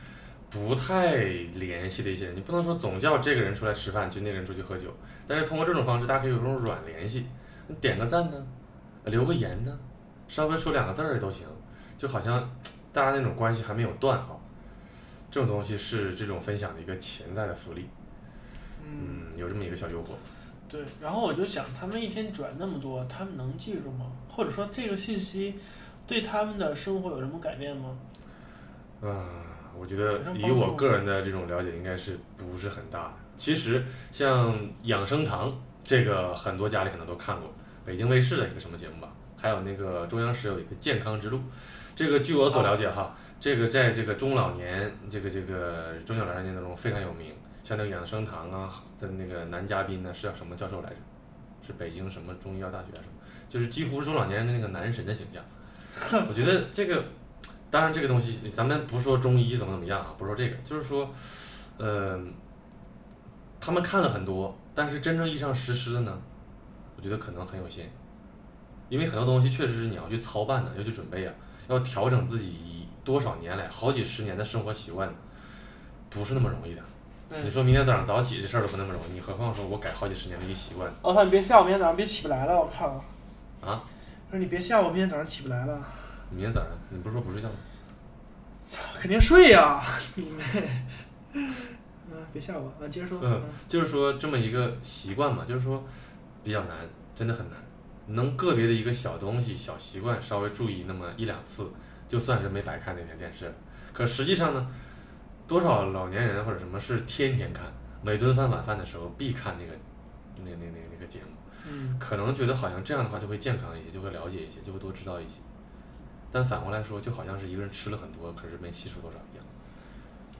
[0.50, 1.16] 不太
[1.54, 4.88] 联系的一些人，你不能说总叫这个人出来吃饭，就那个人出去喝酒，
[5.26, 7.26] 但是通过这种方式，大家可以有这种软联系，
[7.68, 8.46] 你点个赞呢，
[9.04, 9.78] 留个言呢，
[10.30, 11.44] 稍微说两个字儿都行，
[11.98, 12.48] 就好像
[12.92, 14.38] 大家那种关系还没有断哈。
[15.28, 17.88] 这种东西是这种分享的一个潜在的福利，
[18.84, 20.10] 嗯，嗯，有这么一个小诱惑。
[20.68, 20.82] 对。
[21.02, 24.06] 然后我就想，他们一天转那么多，他们能记住吗？
[24.28, 25.56] 或者说这个信息
[26.06, 27.98] 对他们的生活有什么改变吗？
[29.02, 29.26] 嗯，
[29.76, 33.14] 我觉得以我个人的这种了解，应该是不是很大的。
[33.36, 37.52] 其实像养生堂这个，很多家里可能都看过，
[37.84, 39.09] 北京卫视的一个什么节目吧，
[39.40, 41.40] 还有那个中央十有一个健康之路，
[41.96, 47.32] 这个据我所了解哈，这个在这个中老年这个这个中小老年当中非常有名。
[47.62, 50.96] 像那个养生堂啊的那个男嘉宾呢是叫什么教授来着？
[51.64, 53.12] 是北京什么中医药大学啊什么？
[53.48, 55.42] 就是几乎是中老年人的那个男神的形象。
[56.28, 57.04] 我觉得这个，
[57.70, 61.08] 当然这个东西咱们不说中医怎么怎么样啊，不说这个，就是说，
[61.76, 62.18] 呃，
[63.60, 66.18] 他们看了很多，但是真正意义上实施的呢，
[66.96, 67.92] 我觉得可能很有限，
[68.90, 71.32] 因为很多东西确实是你要去操办的，要去准备啊，
[71.68, 75.08] 要调整自己多少年来好几十年的生活习惯，
[76.10, 76.82] 不是那么容易的。
[77.30, 77.50] 你嗯。
[77.50, 81.24] 说明天早上早起这事儿都不那么容易，你何况说我改好几十年的一个习惯我操！
[81.24, 82.88] 你别吓我，明天早上别起不来了，我靠！
[83.62, 83.82] 啊？
[84.26, 85.80] 我说你别吓我，明天早上起不来了，
[86.30, 87.54] 明天早上你不是说不睡觉吗？
[88.94, 89.82] 肯定睡呀、
[90.16, 90.42] 你妹！
[91.32, 91.52] 嗯，
[92.32, 92.88] 别吓我啊！
[92.88, 93.20] 接着说。
[93.22, 95.84] 嗯就是说这么一个习惯嘛，就是说
[96.42, 96.76] 比较难，
[97.14, 97.56] 真的很难。
[98.10, 101.70] 能个别的一个小东西、小习惯，稍微注意那么一两次，
[102.08, 103.52] 就算是没白看那天电视。
[103.92, 104.66] 可实际上呢，
[105.46, 107.66] 多少老年人或者什么是天天看，
[108.02, 109.72] 每顿饭晚饭的时候必看那个
[110.36, 111.26] 那那那那个节目，
[111.68, 115.40] 嗯可能觉得好像这样的话就会健康一些，就会了解一些，就会多知道一些。
[116.32, 119.44] 但反过来说，就好像是一个人吃了很多，可是没吸收多少一样。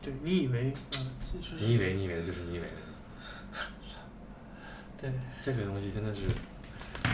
[0.01, 1.11] 对你以为，嗯，
[1.59, 2.73] 你以为你以为的就是你以为的。
[5.01, 6.33] 对，这个东西真的是，我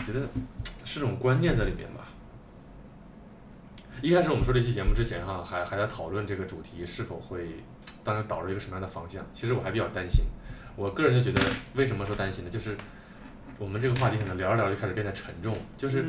[0.05, 0.27] 觉得
[0.85, 2.07] 是种观念在里面吧。
[4.01, 7.47] 一开始我们说这期节目之前哈，还还在讨论这个主题是否会，
[8.03, 9.25] 当时导入一个什么样的方向。
[9.33, 10.23] 其实我还比较担心，
[10.75, 12.51] 我个人就觉得，为什么说担心呢？
[12.51, 12.77] 就是
[13.57, 16.05] 我们这个话题可能聊着聊着就开始变得沉重，就是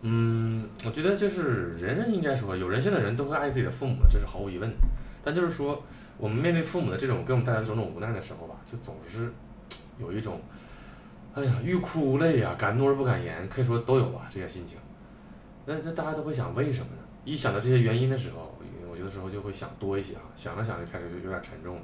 [0.00, 4.76] 嗯我觉得就是人人应该说，有人性的人都会爱自己的父母的，这是毫无疑问的。
[5.22, 5.84] 但就是说，
[6.16, 9.30] 我们面对父母的这种给我们带来的种种无奈的时候吧，就总是
[9.98, 10.40] 有一种，
[11.34, 14.78] 哎呀，欲哭无泪呀、敢怒而不敢言，可以说都有吧这些心情。
[15.66, 17.02] 那这大家都会想，为什么呢？
[17.24, 18.56] 一想到这些原因的时候，
[18.90, 21.82] 我有的时候就会想多一些啊，想着想着开始就有点沉重了。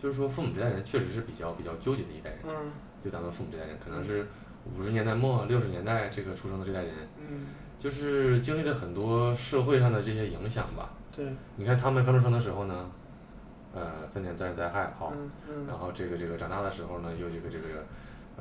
[0.00, 4.26] 就是说，父母这代人确实是比较比较纠结的一代人，嗯就咱们父母这代人，可能是
[4.76, 6.94] 五十年代末六十年代这个出生的这代人。
[7.18, 7.46] 嗯，
[7.78, 10.90] 就是经历了很多社会上的这些影响吧。
[11.14, 11.26] 对，
[11.56, 12.90] 你看他们刚出生的时候呢，
[13.74, 17.64] 呃，三年自然灾害好，嗯嗯然后这个这个长大的时候呢，又这个这个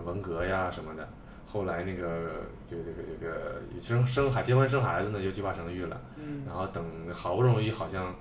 [0.02, 1.08] 文革呀什么的。
[1.46, 2.32] 后来那个
[2.68, 6.02] 这个这个这个生生孩结婚生孩子呢，又计划生育了。
[6.18, 8.14] 嗯然后等好不容易好像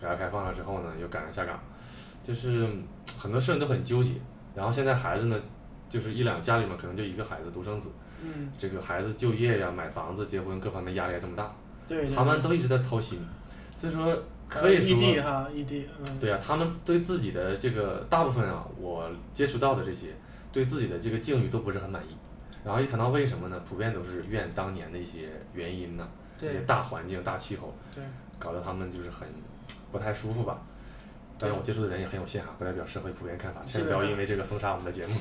[0.00, 1.58] 改革开放了之后呢，又赶上下岗。
[2.22, 2.68] 就是
[3.18, 4.12] 很多事情都很纠结。
[4.54, 5.40] 然后现在孩子呢，
[5.88, 7.88] 就是一两家里面可能就一个孩子独生子，
[8.22, 11.50] 嗯，这个孩子就业呀、买房子、结婚各方面压力还这么大，
[11.88, 13.18] 对，对他们都一直在操心，
[13.74, 14.16] 所以说
[14.48, 14.90] 可以呃说。
[14.90, 20.08] 异地哈，异地，嗯，对啊，他们对自己的这个大部分啊，我接触到的这些，
[20.52, 22.16] 对自己的这个境遇都不是很满意。
[22.64, 26.06] 然后一谈到为什么呢，普遍都是怨当年的一些原因呢，
[26.38, 27.74] 一些大环境、大气候，
[28.38, 29.26] 搞得他们就是很
[29.90, 30.62] 不太舒服吧。
[31.38, 35.14] 当然，我接触的人也很有限哈，不代表社会普遍看法，千万不要因为这个封杀我们的节目。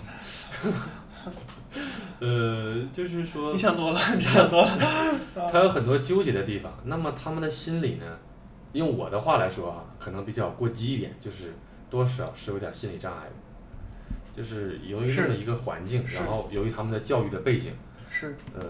[2.20, 4.70] 呃，就是说你，想多了，你想多了。
[5.52, 6.72] 他有很多纠结的地方。
[6.84, 8.06] 那么他们的心理呢，
[8.74, 11.56] 用我的话来说啊，可能比较过激一点，就是
[11.89, 13.32] 多少是有点心理障碍的。
[14.36, 17.74] 就是由于这么一个环境，然后由于他们的教育的背景，
[18.10, 18.65] 是，呃，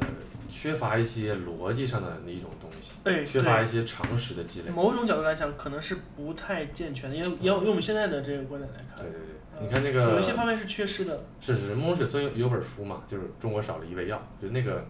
[0.49, 4.71] 缺乏一些逻辑上的那一种东西，哎，缺乏一些常识的积累。
[4.71, 11.23] 某种角度来讲，可能是不太健全的，因为因为用我们现在的这个观点来看对，对对，呃你看那个有一些方面是缺失的。
[11.39, 14.83] 是是是，孟水村有有本书嘛，就是中国少了一味药，就那个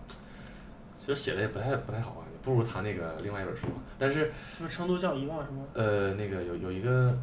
[0.97, 3.67] 其实写的也不太不太好啊，不如他那个另外一本书。
[3.99, 5.65] 但是什么成都叫遗忘什么？
[5.73, 7.17] 呃，那个有有一个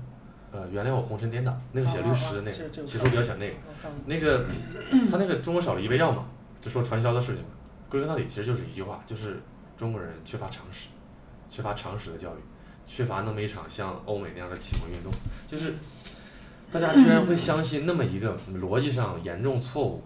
[0.51, 3.55] 呃，原谅我红尘颠倒，那个写律师的那个，其实我比较喜欢那个。
[4.07, 4.47] 那个
[5.11, 6.27] 他那个中国少了一味药嘛，
[6.61, 7.51] 就说传销的事情嘛，
[7.89, 9.41] 归根到底其实就是一句话，就是
[9.77, 10.89] 中国人缺乏常识，
[11.51, 12.39] 缺乏常识的教育，
[12.87, 15.13] 缺乏那么一场像欧美那样的启蒙运动，
[15.47, 15.75] 就是
[16.73, 20.03] 大家居然会相信那么一个逻辑上严重错误，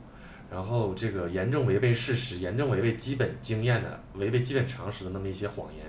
[0.51, 5.85] 然后这个严重违背事实、严重违背基本经验的、违背基本常识的那么一些谎言，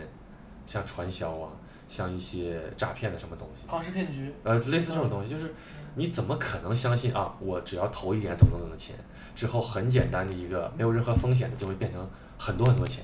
[0.65, 1.51] 像传销啊，
[1.87, 3.65] 像一些诈骗的什么东西。
[3.67, 5.53] 庞氏骗局，呃，类似这种东西，就是
[5.95, 7.33] 你怎么可能相信啊？
[7.39, 8.95] 我只要投一点怎么怎么的钱，
[9.35, 13.03] 之后很简单的一个没有任何风险的，就会变成很多很多钱。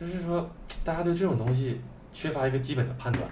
[0.00, 0.48] 就是说，
[0.84, 1.80] 大家对这种东西
[2.12, 3.24] 缺乏一个基本的判断。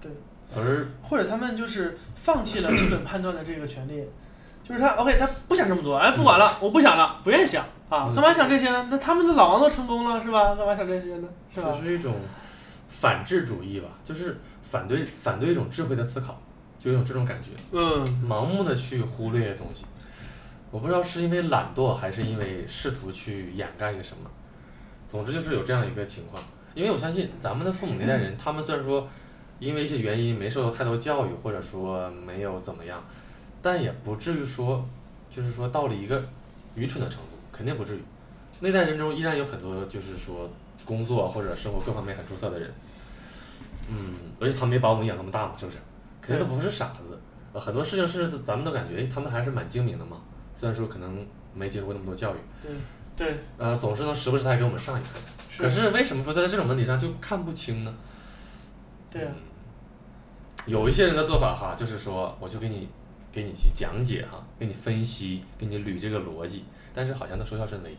[0.00, 0.10] 对。
[0.56, 4.04] 而或者他们就是放弃了基本判断的这个权利，
[4.62, 8.86] 就是他 OK，他不想这么多，哎，不管了，我不想了，不愿意想啊，嗯干嘛想这些呢？
[8.88, 10.54] 那他们的老王都成功了，是吧？
[10.54, 11.28] 干嘛想这些呢？
[11.52, 11.80] 是吧这？
[11.80, 12.14] 是一种
[13.04, 16.40] 反智主义吧，就是反对反对一种智慧的思考，
[16.80, 17.50] 就有这种感觉。
[17.70, 19.84] 嗯，盲目的去忽略东西。
[20.70, 24.30] 我不知道是因为懒惰，还是因为试图去掩盖些什么。
[25.06, 26.42] 总之就是有这样一个情况，
[26.74, 29.06] 因为我相信咱们的父母那代人，他们虽然说
[29.58, 33.04] 因为一些原因没受到太多教育，或者说没有怎么样，
[33.60, 34.82] 但也不至于说，
[35.30, 36.24] 就是说到了一个
[36.74, 38.00] 愚蠢的程度，肯定不至于。
[38.60, 40.48] 那代人中依然有很多就是说
[40.86, 42.72] 工作或者生活各方面很出色的人，
[43.88, 45.78] 嗯，而且他们没把我们养那么大嘛，是不是？
[46.20, 47.18] 肯定都不是傻子。
[47.52, 50.20] 呃，很多事情是咱们都感觉，哎，他们还是蛮精明的嘛。
[50.54, 52.38] 虽然说可能没接受过那么多教育，
[53.16, 55.08] 对，呃，总是能时不时还给我们上一课。
[55.58, 57.94] 可是为什么说在这种问题上就看不清呢？
[59.10, 59.42] 对啊，嗯
[60.66, 62.88] 有一些人的做法哈，就是说我就给你
[63.30, 67.94] 给你去讲解哈，给你分析，给你捋这个逻辑，但是好像都收效甚微。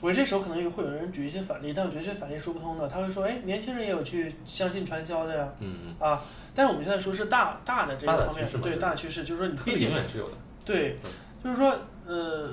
[0.00, 2.86] 我这时候可能也会有人举一些反例，但我觉得这些反例说不通的。
[2.86, 6.22] 他会说，哎，年轻人也有去相信传销的呀，嗯，啊，
[6.54, 10.36] 但是我们现在说是大大的这个方面对大趋势，就是说你特毕竟永远是有的。
[10.64, 10.96] 对，
[11.42, 12.50] 就是说，呃，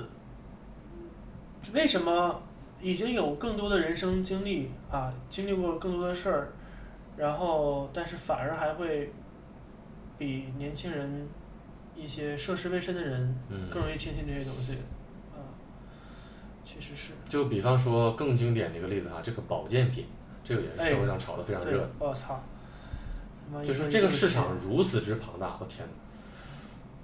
[1.72, 2.42] 为什么
[2.80, 6.52] 已经有更多的人生经历啊，经历过更多的事儿，
[7.16, 9.12] 然后但是反而还会
[10.18, 11.28] 比年轻人
[11.94, 14.95] 一些涉世未深的人嗯，更容易轻信这些东西，啊，
[16.66, 20.04] 确实是，就比方说更经典的一个例子哈，这个保健品，
[20.42, 22.40] 这个也是社会上炒得非常热的。，我操，
[23.64, 25.94] 就是这个市场如此之庞大，我天呐，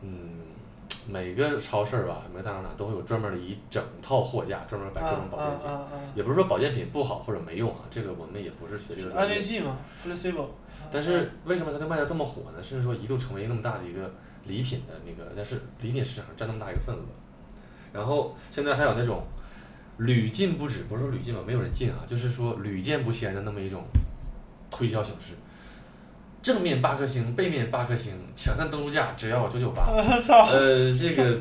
[0.02, 0.40] 嗯，
[1.08, 5.66] 每个超市儿吧，每个大商场都会有专门的一整套货架，专门摆各种保健品。
[5.66, 9.42] 啊啊啊也不是说保健品不好或者没用啊，这个我们也不是学这个专业慰。
[9.42, 10.46] 剂嘛，placebo，
[10.92, 12.62] 但是为什么它就卖的这么火呢？
[12.62, 14.12] 甚至说一度成为那么大的一个
[14.44, 17.00] 礼品的那个，但是礼品市场上占那么大一个份额。
[17.92, 19.22] 然后现在还有那种
[19.98, 23.82] 屡禁不止，不是说屡禁吧，没有人禁啊，就是说屡见不鲜的那么一种
[24.70, 25.34] 推销形式。
[26.42, 29.92] 正面八颗星，背面八颗星，抢占登录价只要九九八。
[29.94, 31.38] 呃，这个，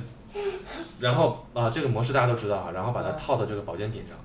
[0.99, 4.15] 然后啊，这个模式大家都知道啊，然后把它套到这个保健品上，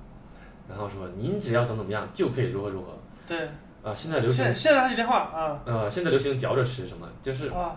[0.68, 3.48] 然后说您只要怎么怎么样就可以如何如何对，
[3.82, 3.94] 啊。
[3.94, 7.74] 现在流行现现在打起电话啊呃，现在流行嚼着吃什么，就是啊，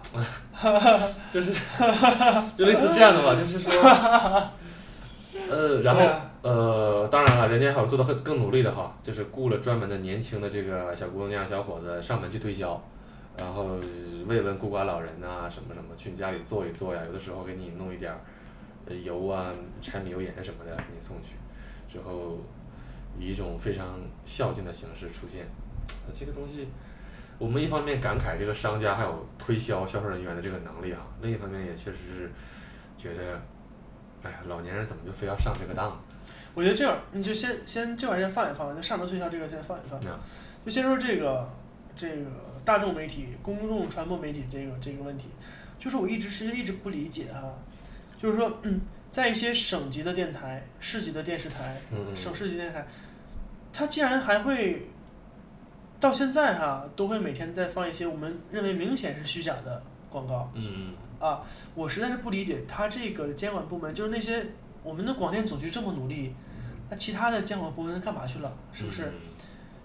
[1.31, 1.53] 就是
[2.57, 3.71] 就类似这样的吧，就是说，
[5.49, 6.01] 呃，然后
[6.41, 12.81] 呃，当然了，人家还有做的更更努力的哈，就是雇了专门的年轻的这个小姑娘、小伙子上门去推销，
[13.35, 13.75] 然后
[14.25, 18.19] 慰问孤寡老人呐、什么什么，去你家里坐一坐呀，有的时候给你弄一点儿
[19.03, 21.35] 油啊、柴米油盐什么的给你送去，
[21.91, 22.37] 之后
[23.19, 25.45] 以一种非常孝敬的形式出现，
[26.13, 26.69] 这个东西，
[27.37, 32.31] 我们一方面感慨这个商家还有推销销售人员的这个能力啊，另一方面也确实是
[32.97, 33.37] 觉得，
[34.23, 36.01] 哎呀，老年人怎么就非要上这个当？
[36.53, 40.19] 我觉得这样，你就先先这玩意儿先放一放，就上门推销这个先放一放嗯。
[40.65, 41.49] 就先说这个
[41.95, 42.25] 这个
[42.65, 45.29] 大众媒体、公众传播媒体这个这个问题，
[45.79, 47.53] 就是我一直其实一直不理解哈，
[48.17, 51.81] 就是说，嗯，在一些省级的电台、市级的电视台、
[52.15, 52.85] 省市级电视台，
[53.71, 54.87] 它竟然还会
[55.99, 60.51] 到现在哈，都会每天在放一些我们认为明显是虚假的广告。
[60.53, 61.41] 嗯啊，
[61.75, 64.45] 我实在是不理解它这个监管部门，就是那些
[64.83, 66.33] 我们的广电总局这么努力，
[66.89, 68.51] 那其他的监管部门干嘛去了？
[68.73, 69.11] 是不是？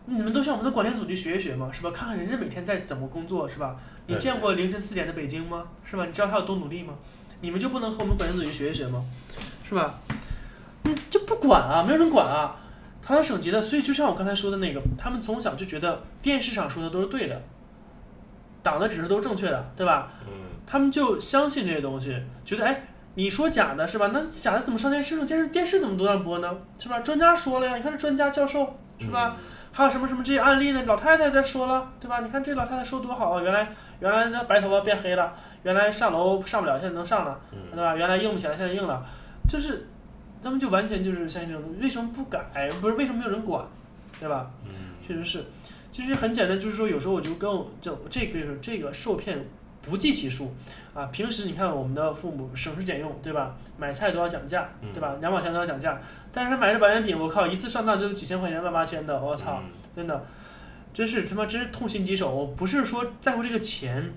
[0.06, 1.90] 你们都向我们的广电总局学一学嘛，是吧？
[1.90, 3.76] 看看人家每天在怎么工作，是吧？
[4.06, 5.68] 你见过凌晨四点的北京吗？
[5.84, 6.04] 是吧？
[6.06, 6.94] 你知道他有多努力吗？
[7.40, 9.04] 你们就不能和我们广电总局学一学吗？
[9.68, 9.98] 是吧？
[10.84, 12.56] 嗯，就不管啊，没有人管啊。
[13.02, 17.42] 他省级的，所以就像我刚才说的那个，他们从小就觉得电视上说的都是对的，
[18.62, 20.12] 党的指示都是正确的，对吧？
[20.26, 20.32] 嗯
[20.66, 22.82] 他们就相信这些东西，觉得哎，
[23.14, 24.10] 你说假的是吧？
[24.12, 25.24] 那假的怎么上电视呢？
[25.26, 26.56] 电视电视怎么都在播呢？
[26.78, 27.00] 是吧？
[27.00, 29.36] 专家说了呀，你看这专家教授是吧？？
[29.72, 30.84] 还有什么什么这些案例呢？
[30.86, 32.20] 老太太在说了，对吧？
[32.20, 33.42] 你看这老太太说多好啊！
[33.42, 35.32] 原来原来那白头发变黑了，
[35.64, 37.96] 原来上楼上不了，现在能上了，对嗯吧？
[37.96, 39.04] 原来硬不起来，现在硬了，
[39.48, 39.88] 就是
[40.42, 42.70] 他们就完全就是相信这种东西，为什么不改？
[42.80, 43.66] 不是为什么没有人管，
[44.20, 44.48] 对吧？
[44.66, 44.70] 嗯
[45.04, 45.44] 确实是，
[45.90, 49.44] 其实很简单，就是说有时候我就跟我就这个这个受骗
[49.88, 50.54] 不计其数
[50.94, 51.06] 啊。
[51.06, 53.54] 平时你看我们的父母省吃俭用，对吧？
[53.78, 55.16] 买菜都要讲价，对吧？
[55.20, 56.00] 两毛钱都要讲价，
[56.32, 60.24] 但是他买这保健品，我靠，一次上当就几千块钱、万八千的，我操，嗯真的，
[60.92, 62.34] 真是他妈真是痛心疾首。
[62.34, 64.12] 我不是说在乎这个钱，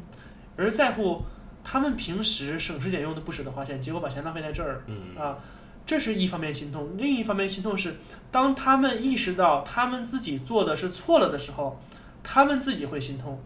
[0.55, 1.23] 而在乎
[1.63, 4.83] 他们平时省吃俭用的不舍得花钱，结果把钱浪费在这儿。
[4.87, 5.37] 嗯啊，
[5.85, 7.95] 这是一方面心痛，另一方面心痛是，
[8.31, 11.79] 当他们意识到他们自己做的是错了的时候，
[12.23, 13.39] 他们自己会心痛，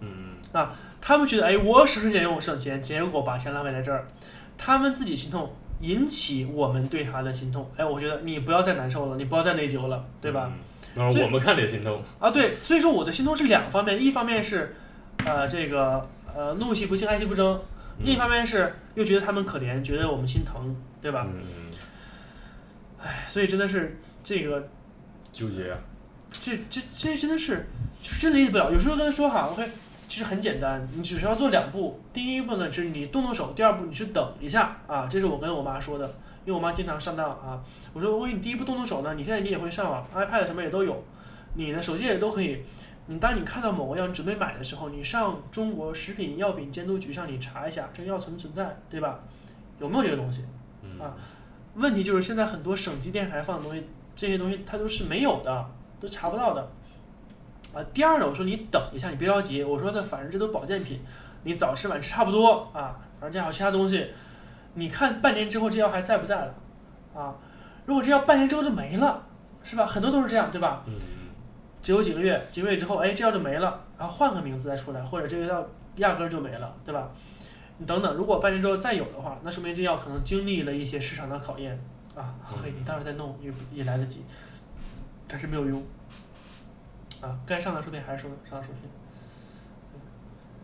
[0.00, 0.36] 嗯
[1.02, 4.06] 他们觉得哎，我省吃俭用省钱，结果把钱浪费在这儿，
[4.56, 7.70] 他们自己心痛，引起我们对他的心痛。
[7.76, 10.50] 哎，我觉得你不要再难受了，你不要再内疚了，对吧？？
[10.50, 10.58] 嗯
[10.94, 12.02] 然后我们看着也心痛。
[12.18, 14.76] 啊，对，所以说我的心痛是两方面，一方面是，
[15.24, 17.58] 呃，这个呃怒气不兴，爱气不争，
[18.04, 21.26] 另一方面是又觉得他们可怜，觉得我们心疼，对吧？
[21.26, 21.42] 嗯，
[23.02, 24.68] 哎，所以真的是这个
[25.32, 25.78] 纠结啊。
[26.30, 27.66] 这这这真的是
[28.20, 28.70] 真理解不了。
[28.70, 29.66] 有时候跟他说哈，OK，
[30.12, 31.98] 其实很简单，你只需要做两步。
[32.12, 36.06] 第一步呢就是你动动手，第二步你是等一下啊，这是我跟我妈说的，
[36.44, 37.58] 因为我妈经常上当啊。
[37.94, 41.02] 我说我给你第一步动动手呢，你现在你也会上网，iPad 什么也都有，
[41.54, 42.62] 你呢手机也都可以。
[43.06, 49.18] 你当你看到某个药你准备买的时候，你上中国食品药品监督局上你查一下这个药存不存在，对吧？
[49.80, 50.44] 有没有这个东西？
[50.82, 51.16] 嗯啊
[51.76, 53.82] 问题就是现在很多省级电视台放的东西，
[54.14, 55.66] 这些东西它都是没有的，
[55.98, 56.70] 都查不到的。
[57.74, 59.62] 啊，第二呢，我说你等一下，你别着急。
[59.62, 61.00] 我说那，反正这都保健品，
[61.44, 62.96] 你早吃晚吃差不多啊。
[63.18, 64.08] 反正这还有其他东西，
[64.74, 66.54] 你看半年之后这药还在不在了
[67.14, 67.34] 啊？
[67.86, 69.22] 如果这药半年之后就没了，
[69.62, 69.86] 是吧？
[69.86, 70.82] 很多都是这样，对吧？
[70.86, 70.94] 嗯
[71.82, 77.10] 只有几个月，几个月之后，哎，这药就没了，然后换个名字再出来，或者这个药压根儿就没了，对吧？
[77.78, 81.76] 你等等，如果半年之后再有的话，那说明这药可能经历了一些市场的考验
[82.14, 82.32] 啊。
[82.44, 84.24] 嘿，你到时候再弄也也来得及，
[85.26, 85.82] 但是没有用
[87.22, 87.38] 啊。
[87.46, 88.82] 该上当受骗还是上上当受骗，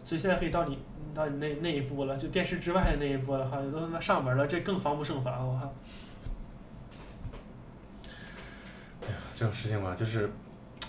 [0.05, 0.79] 所以现在可以到你
[1.15, 5.73] 到你那那一步了，就电视之外的那一步了哈，都他妈上门了，这更防不胜防，我靠。
[9.35, 10.29] 这种事情吧，就是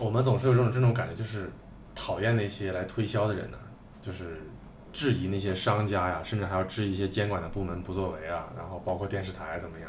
[0.02, 1.52] 我们总是有这种这种感觉，就是
[1.94, 3.58] 讨厌那些来推销的人呢，
[4.02, 4.42] 就是
[4.92, 9.88] 质疑那些商家呀，甚至还要质疑一些监管的部门不作为啊，然后包括电视台怎么样，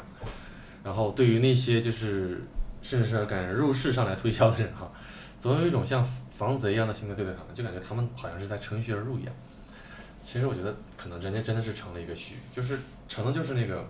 [0.83, 2.43] 然后对于那些就是
[2.83, 4.91] 甚至是敢入室上来推销的人哈，
[5.41, 9.33] 总有一种像防贼一样的心态对待他们，就感觉他们好像是在乘虚而入一样。
[10.21, 13.85] 其实我觉得可能人家真的是成了一个虚，就是成的就是那个。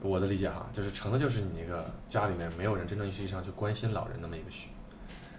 [0.00, 4.68] 我的理解哈，就是成的就是你那个家里面没有人真正意义上去关心老人那么一个虚，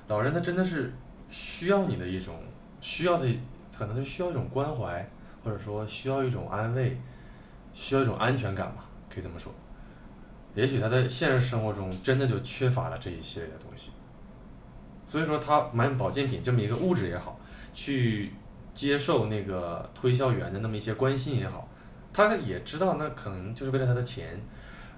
[0.10, 0.92] 老人他真的是
[1.30, 2.36] 需要你的一种
[2.82, 3.26] 需要的，
[3.74, 5.10] 可能就需要一种关怀，
[5.46, 7.00] 或者说需要一种安慰，
[7.74, 9.50] 需要一种安全感吧，可以这么说。
[10.56, 13.92] 也许他在现实生活中真的就缺乏了这一系列的东西，
[15.10, 17.40] 所以说他买保健品这么一个物质也好，
[17.74, 18.32] 去
[18.76, 21.68] 接受那个推销员的那么一些关心也好，
[22.14, 24.40] 他也知道那可能就是为了他的钱，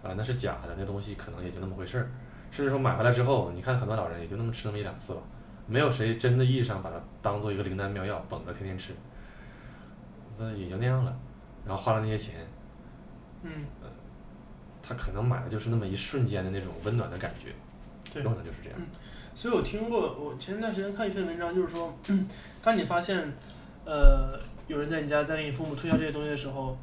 [0.03, 2.11] 啊、那是假的，那东西可能也就那么回事儿。
[2.51, 5.21] 甚至说买回来之后，你看很多老人也就那么吃那么一两次吧，
[5.65, 8.93] 没有谁真的意义上把它当做一个灵丹妙药捧着天天吃，
[10.37, 11.17] 那也就那样了。
[11.65, 12.45] 然后花了那些钱，
[13.43, 13.49] 嗯，
[14.83, 17.53] 他可能买的就是那么一瞬间的那种温暖的感觉，
[18.13, 18.77] 对有可能就是这样。
[19.33, 21.93] 所以我听过，我前段时间看一篇文章，就是说，
[22.63, 23.33] 当你发现，
[23.85, 26.77] 呃，有人在你家在给你父母推销这些东西的时候，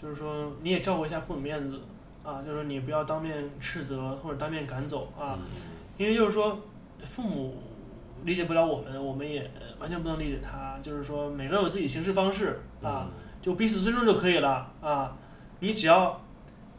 [0.00, 1.80] 就是说你也照顾一下父母面子
[2.22, 5.46] 啊，就是说你不要当面斥责或者当面赶走啊，嗯
[5.96, 6.60] 因为就是说
[7.04, 7.62] 父母
[8.24, 15.16] 理解不了我们，我们也完全不能理解他，就是说每个人有自己行事方式啊，嗯就彼此尊重就可以了啊。
[15.60, 16.20] 你只要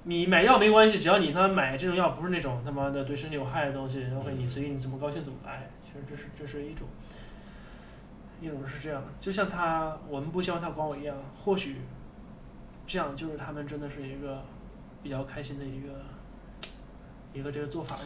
[0.07, 5.67] 你买药没关系，只要你他妈买这种药不是那种他妈的对身体有害的东西然后你随意你怎么高兴怎么来。
[5.81, 6.87] 其实这是这是一种，
[8.39, 11.77] 一种是这样，就像他，我们不希望他管我一样，或许
[12.85, 14.43] 这样就是他们真的是一个
[15.01, 15.87] 比较开心的一个
[17.33, 18.03] 一个这个做法吧。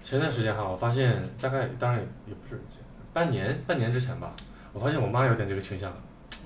[0.00, 2.58] 前段时间哈，我发现大概当然也不是
[3.12, 4.34] 半年半年之前吧，
[4.72, 5.96] 我发现我妈有点这个倾向了。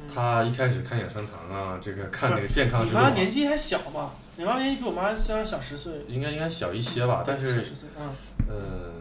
[0.01, 4.11] 嗯、她一开始看养生堂啊，这个看那个健康你之路啊，妈年纪还小嘛？
[4.37, 8.11] 你妈年纪比我妈虽然小十岁，应该应该小一些吧，但小是十岁，嗯
[8.49, 8.93] 呃，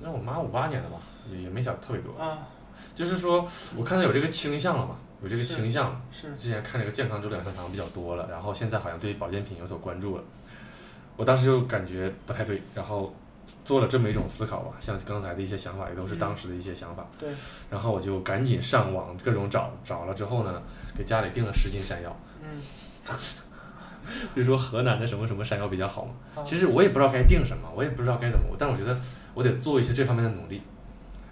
[0.00, 0.98] 那我妈五八年的吧，
[1.30, 2.20] 也也没小特别多。
[2.20, 2.48] 啊，
[2.94, 6.00] 就是说我看她有这个倾向了嘛，有这个倾向了。
[6.10, 10.24] 是之前看这个健康之路养生堂比较多了，然后现在好像对保健品有所关注了。
[11.16, 13.14] 我当时就感觉不太对，然后
[13.64, 17.06] 做了这么一种思考吧，像刚才的一些想法也都是嗯当时的一些想法。
[17.18, 17.30] 对。
[17.70, 20.60] 然后我就赶紧上网各种找，找了之后呢，
[20.96, 22.16] 给家里订了十斤山药。
[22.42, 22.60] 嗯。
[24.34, 26.12] 就说河南的什么什么山药比较好嘛。
[26.36, 28.98] 啊其实我也不知道该定什么，我也不知道该怎么，但我觉得
[29.34, 30.62] 我得做一些这方面的努力，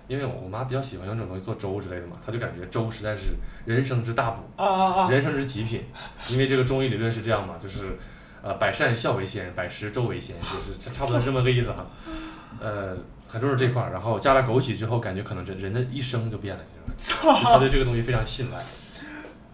[0.08, 4.42] 因为我我妈比较喜欢用这种东西做粥之类的嘛，她就感觉粥实在是人生之大补。
[4.56, 5.10] 啊啊啊！
[5.10, 5.84] 人生之极品，
[6.28, 7.98] 因为这个中医理论是这样嘛，就是
[8.42, 11.86] 呃百善孝为先，百食粥为先，就是差差不多是这么个意思哈。
[12.60, 12.96] 呃，
[13.28, 16.62] 很重视这块儿，然后加了枸杞之后，感觉可能人人的一生就变了，
[16.96, 18.58] 这种感觉就他对这个东西非常信赖。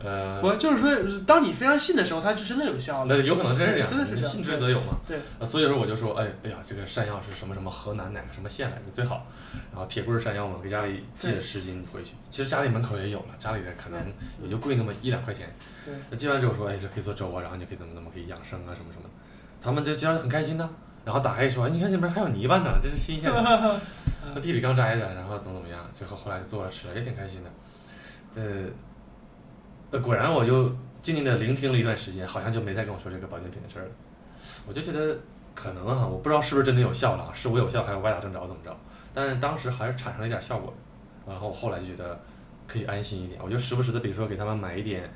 [0.04, 3.16] 呃，不就是说，当你非常信的时候，它就真的有效了。
[3.16, 4.96] 那有可能真是这样，真的是这样信之则有嘛。
[5.06, 9.26] 对呃所以说我就说，哎哎呀，这个山药是什么什么河南哪个什么县来着最好，
[9.70, 12.12] 然后铁棍儿山药嘛，给家里寄了十斤回去。
[12.30, 14.00] 其实家里门口也有了，家里的可能
[14.42, 15.54] 也就贵那么一两块钱。
[15.84, 19.10] 对那寄完之后说，哎，这可以做粥啊，然后你可以怎么怎么可以养生啊，什么什么的，
[19.60, 20.68] 他们就觉得很开心呐、
[21.04, 23.40] 然后打开一说，哎，你看这边还有泥巴呢，这是新鲜的，
[24.34, 27.50] 那地里刚摘的，然后怎么怎么样，最后后来就做了吃了，也挺开心的。
[28.34, 28.66] 呃，
[29.92, 30.68] 呃，果然我就
[31.00, 33.90] 静静的聆听了一段时间，好像就没再跟我说这个保健品的事儿了。
[34.66, 35.16] 我就觉得
[35.54, 38.76] 可能哈、我不知道是不是真的有效了啊，是我有效还是歪打正着怎么着？
[39.14, 40.72] 但是当时还是产生了一点效果
[41.26, 42.18] 的，然后我后来就觉得
[42.66, 45.08] 可以安心一点，我就时不时的，比如说给他们买一点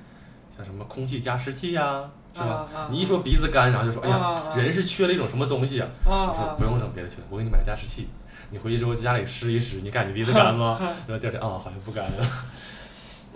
[0.54, 2.04] 像什么空气加湿器呀、
[2.34, 2.68] 是吧？
[2.90, 5.88] 你一说鼻子干，然后就说哎呀，人是缺了一种什么东西啊！
[6.04, 8.08] 我说不用整别的去了，我给你买加湿器，
[8.50, 10.76] 你回去之后在家里湿一湿，你感觉鼻子干吗？
[11.08, 12.26] 然后第二天啊、好像不干了。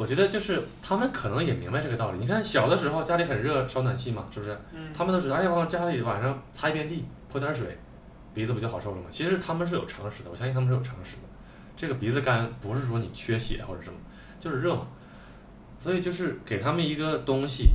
[0.00, 2.18] 我觉得就是他们可能也明白这个道理。
[2.18, 4.58] 你看小的时候家里很热，烧暖气嘛，是不是？
[4.72, 7.76] 嗯，他们都知道，哎呀，往家里晚上擦一遍地，泼点水，
[8.32, 9.02] 鼻子不就好受了吗？
[9.10, 11.22] 其实他们是有常识的，我相信他们是有常识的。
[11.76, 13.98] 这个鼻子干不是说你缺血或者什么，
[14.40, 14.86] 就是热嘛。
[15.78, 17.68] 所以就是给他们一个东西，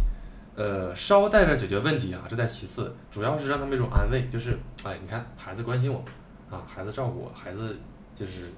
[0.55, 6.03] 呃，捎带着解决问题啊，这在其次，主要是让他们一种安慰，就是哎，你看孩子关心我，
[6.49, 7.77] 啊，孩子照顾我，孩子
[8.15, 8.51] 就是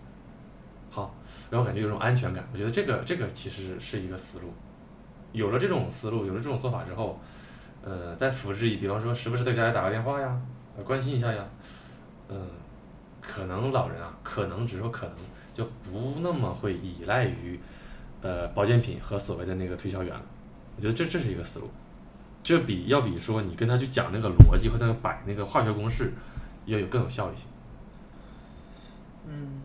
[0.97, 1.13] 好，
[1.51, 2.43] 让我感觉有种安全感。
[2.51, 4.51] 我觉得这个这个其实是一个思路，
[5.31, 7.19] 有了这种思路，有了这种做法之后，
[7.83, 10.41] 呃，再辅之以，比方说时不时对家里打个电话呀，
[10.83, 11.45] 关心一下呀，
[12.29, 12.47] 嗯、
[13.21, 15.15] 可能老人啊，可能只是说可能
[15.53, 17.59] 就不那么会依赖于
[18.23, 20.25] 呃保健品和所谓的那个推销员了。
[20.77, 21.69] 我觉得这这是一个思路，
[22.41, 26.11] 这比要比说你跟他去讲那个逻辑和那个摆那个化学公式
[26.65, 27.43] 要有更有效一些。
[29.27, 29.61] 嗯，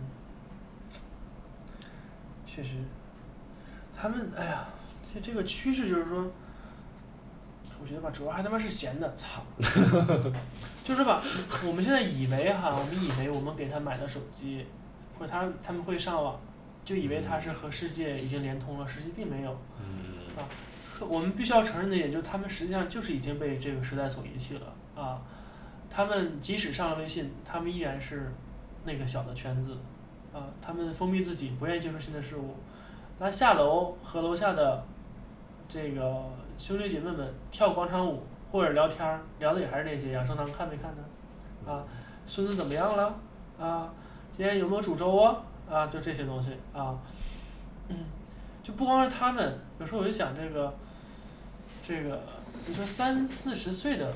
[2.55, 2.71] 确实，
[3.97, 4.67] 他们哎呀，
[5.15, 6.31] 这这个趋势就是说，
[7.81, 9.43] 我觉得吧，主要还他妈是闲的，操！
[10.85, 11.23] 就是吧，
[11.67, 14.67] 我们现在以为哈，我们以为我们给他买的手机，
[15.19, 16.39] 或者他他们会上网，
[16.85, 19.57] 就以为他是和世界已经连通了，实际并没有。
[19.81, 20.45] 嗯
[20.95, 25.23] 可我们必须要承认的一点就是，他们实际上就是已经被这个时代所遗弃了啊。
[25.89, 28.31] 他们即使上了微信，他们依然是
[28.85, 29.77] 那个小的圈子
[30.33, 32.57] 啊，他们封闭自己，不愿意接受新的事物。
[33.19, 34.83] 那下楼和楼下的
[35.69, 36.25] 这个
[36.59, 41.73] 兄弟姐妹们跳广场舞或者聊天，聊的也还是那些养生堂看没看呢？
[41.73, 41.85] 啊，
[42.27, 43.15] 孙子怎么样了？
[43.61, 43.93] 啊，
[44.37, 45.37] 今天有没有煮粥啊？
[45.71, 46.99] 啊，就这些东西啊。
[47.89, 47.97] 嗯，
[48.63, 50.75] 就不光是他们，有时候我就想这个，
[51.83, 52.21] 这个
[52.67, 54.13] 你说三四十岁的，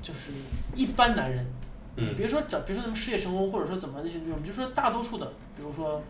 [0.00, 0.30] 就是
[0.74, 1.44] 一般男人，
[2.00, 5.26] 嗯别说找，别说他们事业成功，或者说怎么那些，我们就说大多数的，
[5.56, 6.00] 比如说，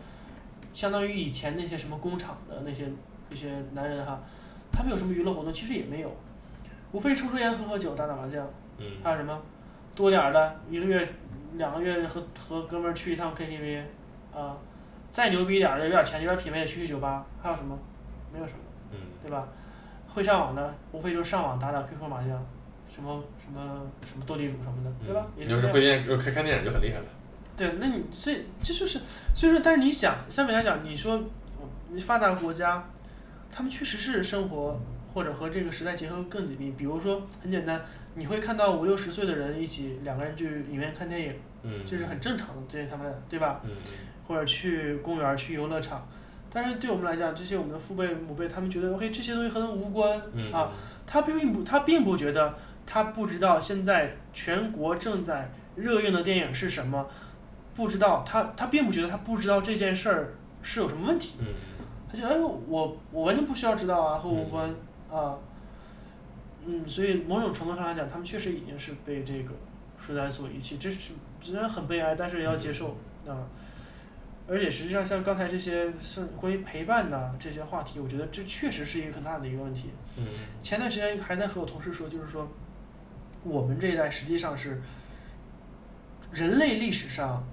[0.73, 2.87] 相当于以前那些什么工厂的那些
[3.29, 4.19] 那些男人哈，
[4.71, 5.53] 他们有什么娱乐活动？
[5.53, 6.15] 其实也没有，
[6.91, 9.41] 无非抽抽烟、喝喝酒、打打麻将，嗯还有什么
[9.95, 11.07] 多点儿的，一个月
[11.55, 13.83] 两个月和和哥们儿去一趟 KTV，
[14.33, 14.55] 啊，
[15.09, 17.77] 再牛逼点儿的有点钱有点品位的去去酒吧，还有什么？
[18.31, 18.59] 没有什么，
[18.91, 19.47] 嗯对吧？
[20.07, 22.43] 会上网的无非就是上网打打 QQ 麻将，
[22.93, 25.27] 什么什么什么斗地主什么的，对吧？
[25.37, 27.05] 也嗯，要是会电，要是开看电影就很厉害了。
[27.55, 28.99] 对，那你这这就是，
[29.35, 31.21] 所以说，但是你想，相比来讲，你说
[31.89, 32.89] 你发达国家，
[33.51, 34.79] 他们确实是生活
[35.13, 36.71] 或者和这个时代结合更紧密。
[36.71, 37.81] 比如说，很简单，
[38.15, 41.33] 你会看到五六十岁的人一起两个人去影院看电影，
[41.63, 43.61] 嗯，这是很正常的，这是他们对吧？
[43.63, 43.71] 嗯
[44.27, 46.07] 或者去公园、去游乐场。
[46.51, 50.71] 但是对我们来讲，这些我们的父辈、母辈，他们觉得 OK，这些东西和他们无关嗯啊。
[51.07, 52.55] 他并不，他并不觉得，
[52.91, 57.07] 他不知道现在全国正在热映的电影是什么，
[57.75, 60.33] 不知道他他并不觉得他不知道这件事儿
[60.63, 61.45] 是有什么问题，嗯。
[62.11, 64.67] 他觉得哎我我完全不需要知道啊和我无关
[65.11, 65.37] 啊，
[66.65, 69.53] 嗯，所以某种程度上来讲，他们确实已经是被这个
[70.03, 73.37] 时代所遗弃，这是虽然很悲哀，但是也要接受啊。
[74.47, 79.91] 而且实际上，像刚才这些是关于陪伴的这些话题，我觉得这确实是一个很大的一个问题。
[80.17, 80.25] 嗯。
[80.63, 82.51] 前段时间还在和我同事说，就是说，
[83.43, 84.81] 我们这一代实际上是
[86.31, 87.43] 人类历史上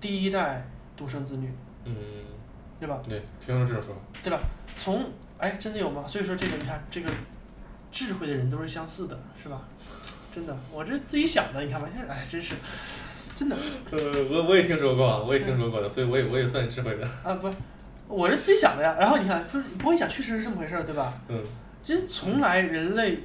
[0.00, 0.66] 第一代
[0.96, 1.50] 独生子女，
[1.84, 1.94] 嗯，
[2.78, 3.00] 对吧？
[3.08, 4.00] 对，听说这种说法。
[4.22, 4.40] 对吧
[4.76, 5.04] 从
[5.38, 6.04] 哎，真的有吗？
[6.06, 7.10] 所以说这个你看，这个
[7.90, 9.62] 智慧的人都是相似的，是吧？
[10.34, 12.54] 真的，我这自己想的，你看吧，现在哎，真是
[13.34, 13.56] 真的
[13.90, 13.98] 呃，
[14.30, 17.06] 我我也听说过啊，我也听说过的，所以我也我也算智慧的。
[17.24, 17.50] 啊，不，
[18.08, 18.96] 我是自己想的呀。
[18.98, 21.12] 然后你看，不是不过你想，确实是这么回事儿，对吧？
[21.28, 21.42] 嗯
[21.82, 23.18] 真从来人类，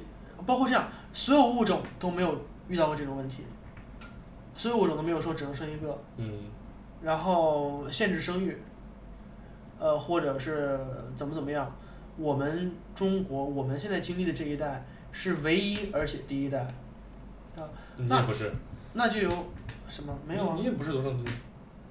[0.44, 2.34] 包括这样，所有物种都没有
[2.68, 3.42] 遇到过这种问题，
[4.56, 6.44] 所有物种都没有说只能生一个，嗯
[7.02, 8.56] 然后限制生育，
[9.78, 10.78] 呃，或者是
[11.14, 11.70] 怎么怎么样。
[12.16, 16.66] 我们中国，我们现在经历的这一代是唯一而且第一代，
[17.96, 18.52] 你也不是，
[18.94, 19.30] 那就有
[19.88, 20.12] 什么？
[20.26, 20.56] 没有啊。
[20.56, 20.64] 你？
[20.64, 21.30] 也不是独生子女。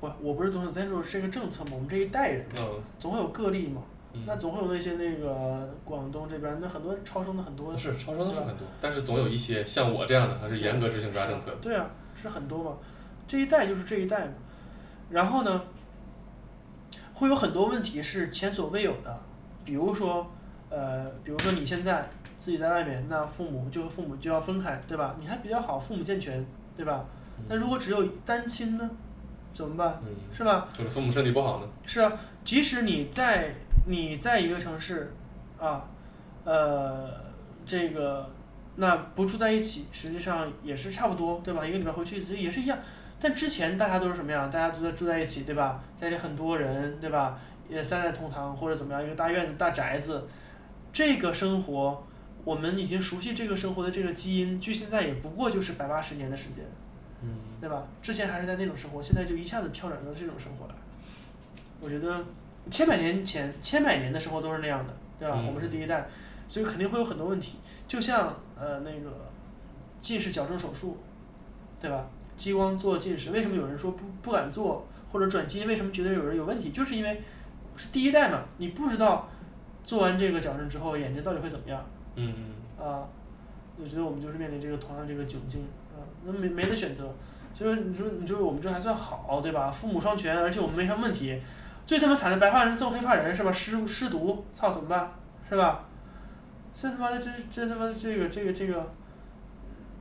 [0.02, 2.82] 不，我不是独生子，咱说是个政策嘛，我们这一代人嗯。
[3.00, 3.82] 总会有个例嘛，
[4.18, 11.58] 嗯，那总会有那些那个广东这边那很多超生的很多，是超生的是很多，但是总有一些像我这样的，还是严格执行抓政策的。
[11.58, 11.86] 对啊，
[12.20, 12.78] 是很多嘛，
[13.28, 14.34] 这一代就是这一代嘛。
[15.10, 15.62] 然后呢，
[17.14, 19.20] 会有很多问题是前所未有的，
[19.64, 20.30] 比如说，
[20.70, 25.16] 呃，比如说你现在自己在外面，那父母就和父母就要分开，对吧？
[25.20, 26.46] 你还比较好，父母健全，
[26.76, 27.06] 对吧？
[27.48, 28.90] 那如果只有单亲呢，
[29.54, 30.02] 怎么办？
[30.06, 30.68] 嗯，是吧？
[30.78, 31.68] 就是父母身体不好呢？
[31.86, 32.12] 是啊，
[32.44, 33.56] 即使你在
[33.88, 35.12] 你在一个城市，
[35.58, 35.86] 啊，
[36.44, 37.10] 呃，
[37.66, 38.30] 这个
[38.76, 41.66] 那不住在一起，实际上也是差不多，对吧？
[41.66, 42.78] 一个礼拜回去其实也是一样。
[43.20, 44.52] 但之前大家都是什么样？
[44.52, 45.82] 大家都在住在一起，对吧？
[45.96, 47.40] 家里很多人，对吧？
[47.70, 50.28] 也三代同堂或者怎么样，一个大院子、大宅子，
[50.94, 52.04] 这个生活，
[52.44, 56.64] 我们已经熟悉这个生活的这个基因，距现在也不过就是百八十年的时间。
[57.24, 57.30] 嗯
[57.60, 57.88] 对吧？
[58.04, 60.76] 之前还是在那种生活，现在就一下子跳转到这种生活来。
[61.82, 62.24] 我觉得
[62.70, 65.36] 千百年前、千百年的生活都是那样的，对吧？
[65.38, 66.08] 嗯我们是第一代，
[66.48, 67.58] 所以肯定会有很多问题。
[67.88, 69.30] 就像呃那个
[70.02, 70.98] 近视矫正手术，
[71.80, 72.08] 对吧？
[72.36, 74.86] 激光做近视，为什么有人说不不敢做？
[75.12, 76.70] 或者转基因为什么觉得有人有问题？
[76.72, 77.22] 就是因为
[77.78, 79.30] 是第一代嘛，你不知道
[79.84, 81.84] 做完这个矫正之后眼睛到底会怎么样。
[82.16, 82.34] 嗯
[82.78, 83.08] 啊，
[83.82, 85.66] 我觉得我们就是面临这个同样这个窘境
[85.96, 87.10] 啊，那没没得选择，
[87.54, 89.72] 就是你说你说我们这还算好对吧？
[89.72, 91.42] 父母双全，而且我们没什么问题，
[91.88, 93.52] 最他妈惨的白发人送黑发人是吧？
[93.52, 95.10] 失失毒，操怎么办
[95.50, 95.86] 是吧？
[96.74, 98.92] 这他妈的这这他妈的这个这个这个，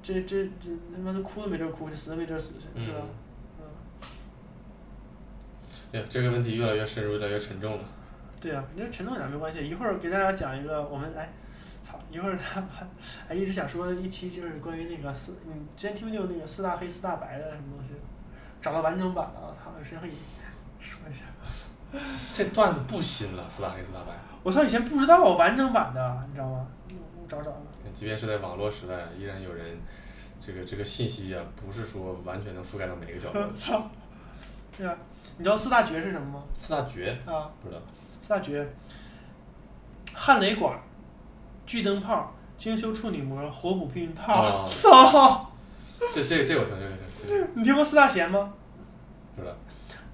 [0.03, 2.99] 这这这他妈的哭都没地儿哭，这死都没地儿死嗯是吧？
[3.59, 3.64] 嗯，
[5.93, 7.84] 哎呀，这个问题越来越深入，越来越沉重了。
[8.41, 11.32] 对啊，你这沉重点没关系，一会儿给大家讲一个我们哎，
[11.82, 12.62] 操，一会儿他
[13.28, 17.95] 还一直想说一期就是关于那个四，你之前听没听过那个四大黑四大白的什么东西？
[18.61, 20.12] 找到完整版了，我操，实际上也
[20.80, 21.22] 说一下。
[22.34, 24.12] 这段子不新了，四大黑四大白。
[24.42, 26.66] 我操，以前不知道完整版的，你知道吗？
[26.90, 27.62] 我我找找了。
[27.94, 29.78] 即便是在网络时代，依然有人，
[30.40, 33.49] 这个这个信息啊，不是说完全能覆盖到每个角落。
[33.57, 33.90] 操，
[34.76, 34.94] 对啊？
[35.38, 36.42] 你知道四大绝是什么吗？
[36.59, 37.80] 四大绝啊，不知道。
[38.22, 38.68] 四大绝：
[40.14, 40.78] 焊雷管、
[41.66, 44.34] 聚灯泡、精修处女膜、活补避孕套。
[44.42, 45.51] 啊操！
[46.12, 48.53] 这这这我听，这个听，这个你听过四大贤吗？
[49.34, 49.55] 不知道。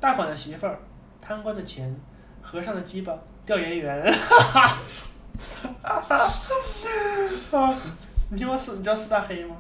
[0.01, 0.79] 大款的媳妇儿，
[1.23, 1.95] 贪官的钱，
[2.43, 3.17] 和尚的鸡巴，
[3.47, 4.13] 调研员。
[4.13, 4.77] 哈
[5.83, 6.33] 哈
[7.53, 7.75] 啊，
[8.31, 8.79] 你听过四？
[8.79, 9.57] 你知道四大黑吗？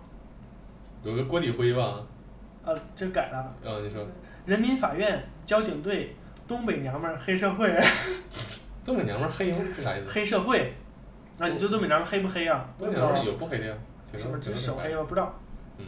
[1.04, 2.00] 有个锅底灰吧？
[2.64, 3.38] 啊，这改了。
[3.64, 4.04] 啊，你说
[4.44, 6.16] 人民法院、交警队、
[6.48, 7.72] 东北娘们儿、黑社会、
[8.84, 10.10] 东北娘们儿黑是啥意思？
[10.12, 10.74] 黑社会。
[11.38, 12.68] 啊，你说东北娘们儿黑不黑啊？
[12.76, 13.74] 东北娘们儿有不黑的呀？
[14.10, 14.36] 挺什么？
[14.38, 15.04] 这挺手黑吗？
[15.08, 15.32] 不知道。
[15.78, 15.86] 嗯。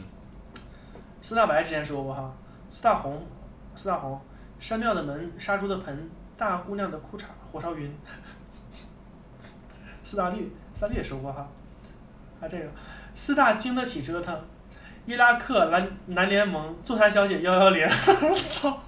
[1.20, 2.32] 四大白之前说过哈，
[2.70, 3.26] 四大红，
[3.74, 4.20] 四大红，
[4.64, 6.08] 山庙的门，杀猪的盆，
[6.38, 7.94] 大姑娘的裤衩，火烧云。
[10.02, 11.46] 四大绿，三大绿也说过哈，
[12.40, 12.64] 还有这个
[13.14, 14.34] 四大经得起折腾，
[15.04, 17.86] 伊拉克男男联盟，坐台小姐幺幺零，
[18.48, 18.82] 操，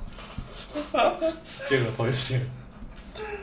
[1.68, 2.50] 这个头一次听。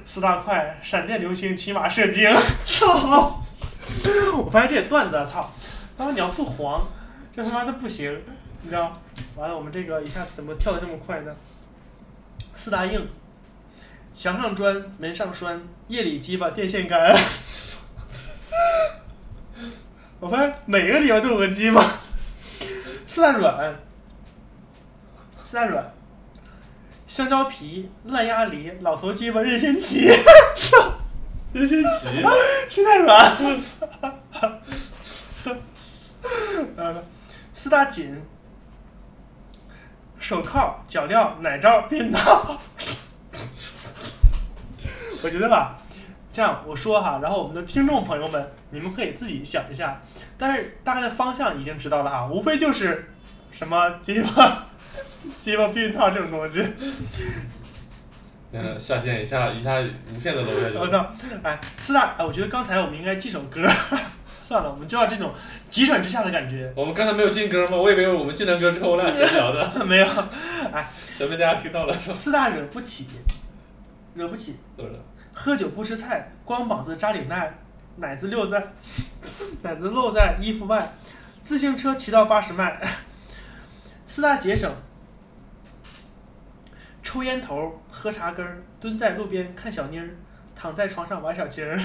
[0.03, 2.27] 四大快，闪电流星，骑马射精，
[2.65, 3.39] 操！
[4.43, 5.51] 我发现这些段子啊，操，
[5.95, 6.87] 他妈你要不黄，
[7.31, 8.23] 这他妈的不行，
[8.63, 8.91] 你知道？
[9.35, 11.31] 完了，我们这个一下子怎么跳的这么快呢？
[12.63, 13.05] 四大硬，
[14.13, 17.13] 墙上砖，门上栓，夜里鸡巴，电线杆。
[20.21, 21.85] 我发现每个地方都有个鸡巴。
[23.05, 23.75] 四大软，
[25.43, 25.93] 四大软，
[27.05, 30.07] 香蕉皮，烂鸭梨，老头鸡巴，任贤齐。
[31.51, 32.23] 任贤齐，
[32.73, 33.37] 心太软。
[36.77, 37.03] 呃，
[37.53, 38.23] 四大紧，
[40.23, 42.57] 手铐、脚镣、奶罩、避孕套。
[45.21, 45.75] 我觉得吧，
[46.31, 50.01] 这样我说哈，然后我们的听众朋友们，你们可以自己想一下，
[50.37, 53.11] 但是大概的方向已经知道了哈，无非就是
[53.51, 54.67] 什么鸡巴、
[55.41, 56.65] 鸡巴避孕套这种东西。
[58.53, 59.81] 嗯，下线一下一下
[60.13, 60.77] 无限的楼下去。
[60.77, 61.05] 我操！
[61.43, 63.61] 哎，四大，哎，我觉得刚才我们应该记首歌。
[64.45, 65.31] 算了，我们就要这种
[65.69, 66.71] 急转直下的感觉。
[66.75, 67.77] 我们刚才没有进歌吗？
[67.77, 70.05] 我以为我们进了歌之后我俩闲聊的， 没有，
[70.73, 72.13] 哎，全被大家听到了，是吧？
[72.13, 73.07] 四大惹不起，
[74.15, 74.57] 惹不起。
[75.33, 77.57] 喝酒不吃菜，光膀子扎领带，
[77.95, 78.61] 奶子溜在，
[79.63, 80.91] 奶子露在衣服外，
[81.41, 82.79] 自行车骑到八十迈。
[84.05, 84.69] 四大节省：
[87.01, 90.09] 抽烟头，喝茶根儿，蹲在路边看小妮儿，
[90.53, 91.79] 躺在床上玩小鸡儿。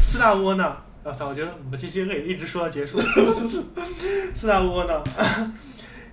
[0.00, 1.28] 四大窝囊，我操！
[1.28, 3.00] 我觉得我们这些可以一直说到结束。
[4.34, 5.02] 四大窝囊，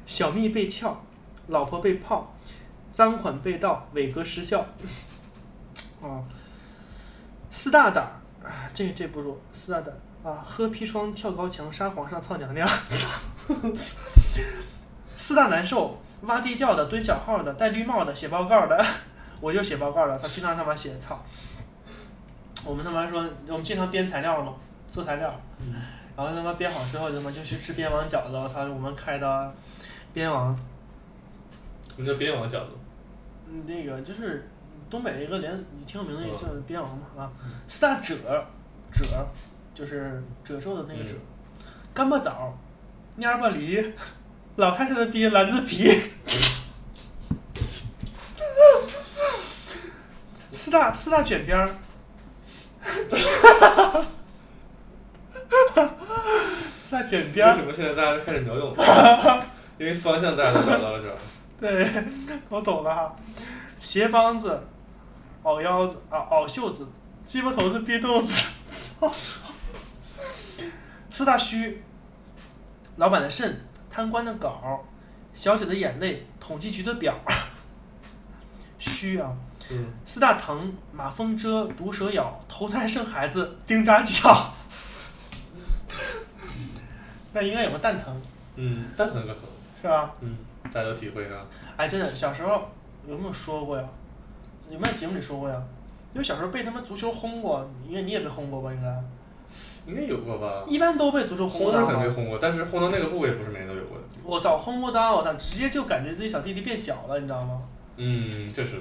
[0.06, 1.04] 小蜜被撬，
[1.48, 2.36] 老婆被泡，
[2.92, 4.66] 赃款被盗，伟哥失效。
[6.02, 6.24] 啊，
[7.52, 8.04] 四大胆，
[8.44, 9.94] 啊这这不如四大胆
[10.24, 10.44] 啊！
[10.46, 12.68] 喝砒霜，跳高墙，杀皇上，操娘娘。
[15.18, 18.86] 四大难受，挖地窖的，蹲小号的，戴绿帽的，写报告的。
[19.40, 21.24] 我就写报告的，他经常他妈写操。
[22.66, 24.54] 我们他妈说，我们经常编材料嘛，
[24.92, 25.76] 做材料，嗯
[26.18, 28.36] 然后他妈编好之后，他妈就去吃边王饺子。
[28.36, 29.54] 我操，我们开的
[30.12, 30.58] 边王，
[31.96, 32.70] 什么叫边王饺子？
[33.48, 34.50] 嗯那个就是
[34.90, 35.54] 东北一个连
[35.86, 37.32] 挺有名的叫边王嘛啊，
[37.68, 38.16] 四大褶
[38.92, 39.06] 褶
[39.76, 41.14] 就是褶皱的那个褶，
[41.94, 42.52] 干巴枣，
[43.20, 43.94] 蔫巴梨，
[44.58, 45.92] 老太太的逼蓝子皮。
[50.52, 51.66] 四大四大卷边儿，
[56.84, 59.46] 四大卷边儿，为什么现在大家开始秒懂了？
[59.78, 61.14] 因为方向大家都找到了，是吧？
[61.62, 61.88] 对，
[62.50, 63.16] 我懂了哈。
[63.80, 64.60] 鞋帮子，
[65.44, 66.88] 袄腰子啊，袄袖子，
[67.24, 69.12] 鸡巴头子憋肚子，操！
[71.12, 71.84] 四大虚，
[72.96, 73.64] 老板的肾，
[73.98, 74.86] 贪官的稿，
[75.34, 77.16] 小姐的眼泪，统计局的表。
[78.78, 79.36] 虚啊，
[79.72, 84.52] 嗯，四大疼，马蜂蛰，毒蛇咬，投胎生孩子，钉扎脚。
[87.34, 88.22] 那应该有个蛋疼
[88.56, 89.42] 嗯，蛋疼个疼，
[89.82, 90.14] 是吧？
[90.22, 91.44] 嗯，大家有体会啊。
[91.76, 92.70] 哎，真的，小时候
[93.08, 93.84] 有没有说过呀？
[94.70, 95.60] 有没有节目里说过呀？
[96.14, 98.72] 因为小时候被他们足球轰过，应该你也被轰过吧？
[98.72, 99.04] 应该，
[99.88, 100.64] 应该有过吧？
[100.68, 103.77] 一般都被足球轰是轰的肯定轰过，但是轰到那个部位不是每人都有过的。
[104.24, 107.62] 我操，轰不当，我操，直接就感觉自己小弟弟变小了，你知道吗？
[107.96, 108.72] 嗯，这是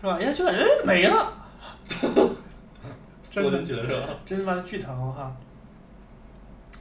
[0.00, 0.18] 是吧？
[0.18, 1.32] 人家就感觉哎没了，
[3.22, 4.14] 缩进去了是吧？
[4.24, 5.34] 真他妈的巨疼哈！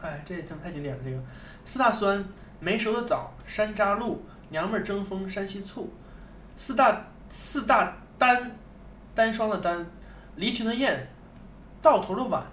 [0.01, 1.17] 哎，这他妈太经典了，这个
[1.63, 2.23] 四大酸，
[2.59, 5.91] 没熟的枣，山楂露，娘们儿争风山西醋，
[6.55, 8.57] 四大四大单，
[9.15, 9.85] 单双的单，
[10.35, 11.07] 离群的雁，
[11.81, 12.43] 到头的晚，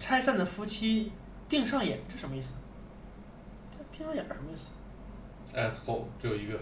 [0.00, 1.12] 拆散的夫妻，
[1.48, 2.52] 定上眼，这什么意思？
[3.92, 4.70] 定上眼什么意思？
[5.54, 6.58] S hole 只有一个，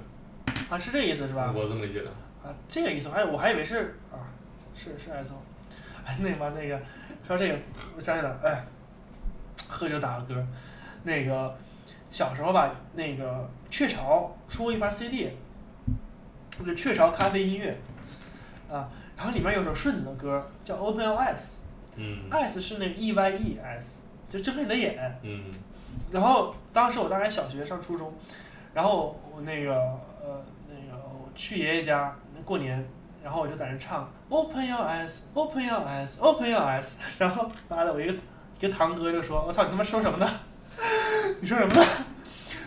[0.69, 1.53] 啊，是这个意思是吧？
[1.55, 2.11] 我这么理解的。
[2.43, 4.23] 啊，这个意思，我还我还以为是啊，
[4.75, 5.43] 是是 S O，
[6.05, 6.81] 哎，那吧那个
[7.27, 7.59] 说这个，
[7.97, 8.65] 我想起来了，哎，
[9.69, 10.47] 喝酒打个歌，
[11.03, 11.57] 那个
[12.11, 15.31] 小时候吧，那个雀巢出过一盘 CD，
[16.65, 17.77] 就雀巢咖啡音乐，
[18.71, 21.63] 啊，然后里面有首顺子的歌叫 Open Your Eyes，S
[21.97, 22.31] 嗯。
[22.63, 25.53] 是那个 E Y E S，就睁开你的眼，嗯。
[26.13, 28.15] 然后当时我大概小学上初中，
[28.77, 29.73] 然后我那个
[30.23, 32.15] 呃那个我去爷爷家
[32.45, 32.87] 过年，
[33.25, 40.31] 然后我就在那唱 Open your eyes, open your eyes, open your eyes， 然后妈的我一个一个堂哥就说：“我操，你他妈说什么呢？
[41.41, 41.83] 你说什么呢？”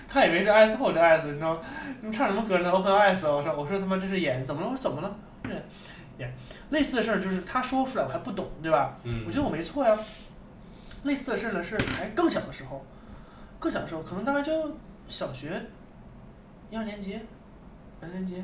[0.09, 1.59] 他以为是 S 或者 S，你知道吗？
[2.01, 4.67] 你唱什么歌呢？Open Eyes，我说我说他妈这是演，怎么了？
[4.67, 5.15] 我说怎么了？
[5.45, 5.51] 是
[6.17, 6.33] 演。
[6.71, 8.97] 类似的事儿就是他说出来我还不懂，对吧？
[9.03, 9.95] 嗯我觉得我没错呀。
[11.03, 12.83] 类似的事呢是还更小的时候，
[13.59, 14.51] 更小的时候可能大概就
[15.07, 15.61] 小学
[16.69, 17.19] 一二年级，
[18.01, 18.43] 二年级，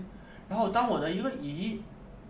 [0.49, 1.81] 然后当我的一个姨，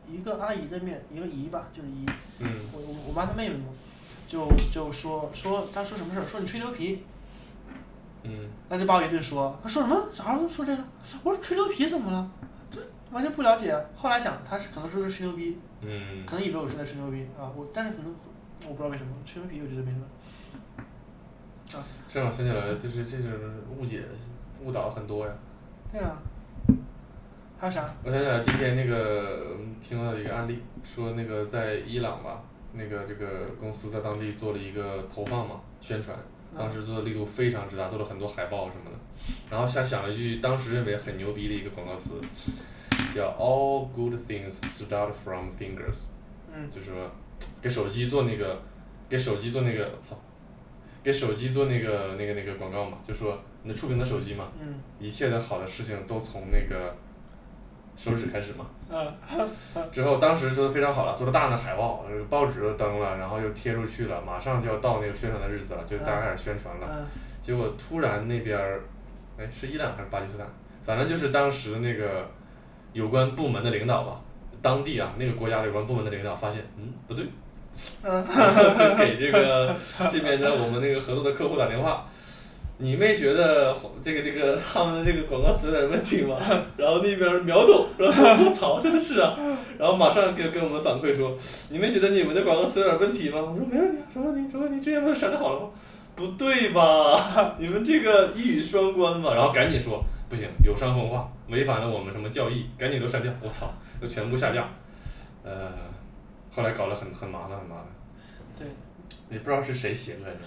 [0.07, 2.05] 一个阿姨的面，一个姨吧，就是姨，
[2.41, 3.65] 嗯我我我妈她妹妹嘛，
[4.27, 7.03] 就就说说她说什么事儿，说你吹牛皮，
[8.23, 10.07] 嗯那就把我一顿说，她说什么？
[10.11, 10.83] 啥时候说这个？
[11.23, 12.29] 我说吹牛皮怎么了？
[12.69, 12.81] 这
[13.11, 13.73] 完全不了解。
[13.95, 18.13] 后来想，她是可能说是吹牛逼，嗯，可能以为我是在吹牛逼啊，我但是可能
[18.67, 20.05] 我不知道为什么吹牛皮，我觉得没什么。
[21.73, 23.31] 啊这让我想起来，就是这种
[23.77, 24.03] 误解、
[24.63, 25.33] 误导很多呀。
[25.95, 26.21] 对啊。
[27.57, 27.89] 还有啥？
[28.03, 32.43] 我想想今天那个嗯听到一个案例，说那个在伊朗吧，
[32.73, 36.17] 那个这个公司在当地做了一个投放嘛，宣传，
[36.53, 38.99] 当时做的力度非常之大，做了很多海报什么的，
[39.49, 42.19] 然后想想了一句当时认为很牛逼的一个广告词，
[43.13, 46.07] 叫 All good things start from fingers，
[46.53, 47.09] 嗯就是说
[47.61, 48.61] 给手机做那个，
[49.07, 50.19] 给手机做那个，操，
[51.05, 56.91] 给手机做那个那个那个广告嘛，就说你的触屏的手机嘛，嗯一切的好的事情都从那个
[57.95, 58.65] 手指开始嘛。
[58.89, 59.13] 嗯
[59.91, 66.87] 之后当时说的非常好了，做了大量的海报，呃报纸都登了，然后又贴出去了，马上就要到那个宣传的日子了，就大家开始宣传了。
[66.89, 67.05] 嗯
[67.39, 68.81] 结果突然那边儿，
[69.37, 70.47] 哎，是伊朗还是巴基斯坦？
[70.83, 72.27] 反正就是当时那个
[72.91, 74.19] 有关部门的领导吧，
[74.63, 77.23] 当地啊那个国家的有关部门的领导发现，嗯，不对，
[78.03, 79.75] 就给这个
[80.09, 82.05] 这边的我们那个合作的客户打电话，
[82.77, 86.37] 你没觉得这个这个他们的这个广告词有点问题吗？
[86.77, 89.35] 然后那边秒懂， 然后我操，真的是啊，
[89.77, 91.35] 然后马上给给我们反馈说，
[91.69, 93.39] 你没觉得你们的广告词有点问题吗？
[93.39, 94.51] 我说没问题，啊，什么问题？
[94.51, 94.83] 什么问题？
[94.83, 95.67] 之前不是审好了吗？
[96.15, 97.55] 不对吧？
[97.57, 103.31] 你们这个一语双关嘛，然后赶紧说不行，有伤风化，违反了我们什么教义，赶紧都删掉。
[103.41, 104.67] 我操，就全部下架。
[105.43, 105.71] 呃，
[106.55, 107.85] 后来搞得很很麻烦，很麻烦。
[108.57, 108.67] 对，
[109.29, 110.39] 也不知道是谁写的来的。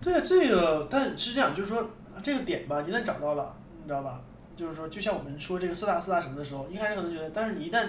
[0.00, 1.90] 对啊，这个但是这样，就是说
[2.22, 4.20] 这个点吧，一旦找到了，你知道吧？
[4.54, 7.88] 就是说，就像我们说这个四大四大什么的时候，一开始可能觉得，但是你一旦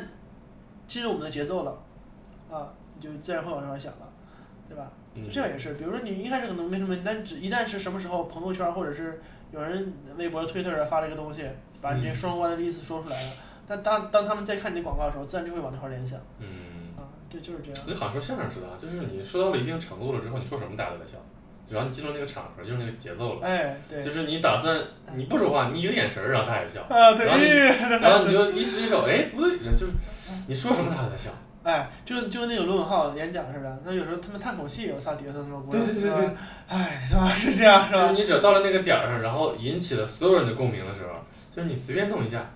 [0.87, 1.77] 进入我们的节奏了，
[2.49, 4.09] 啊，你就自然会往这边想了，
[4.67, 4.89] 对吧？
[5.15, 9.19] 嗯就这样也是，比如说你一开始可能没什么，但只一旦是什么时候朋友圈或者是
[9.51, 11.43] 有人微博、推特上发了一个东西，
[11.81, 13.31] 把你这嗯双关的意思说出来了，
[13.67, 16.66] 但当当他们在看你的广告的时候，自然就会往那块儿联想嗯，啊，
[17.29, 17.81] 对，就是这样。
[17.87, 21.17] 你好像说相声似的啊，就是你说到了一定程度了之后，你说什么大家都在笑，
[21.67, 23.45] 只要你进入那个场合，就是那个节奏了。
[23.45, 24.79] 哎，对，就是你打算
[25.15, 29.93] 你不说话，你一个眼神儿，然后大家也笑，啊，对，然后你 哎然后你就一使一手，哎，不对，就是
[30.47, 31.31] 你说什么大家都在笑。
[31.63, 35.71] 哎，就就跟那个罗永浩演讲似的，那有时候他们叹口气，我操，底下他妈鼓掌。
[35.71, 36.33] 对对对对是吧，
[36.69, 38.13] 哎，他妈是这样是吧就是？
[38.13, 41.09] 你只要到了那个点儿上，然后引起了所有人的共鸣的时候，
[41.51, 42.49] 就是你随便动一下，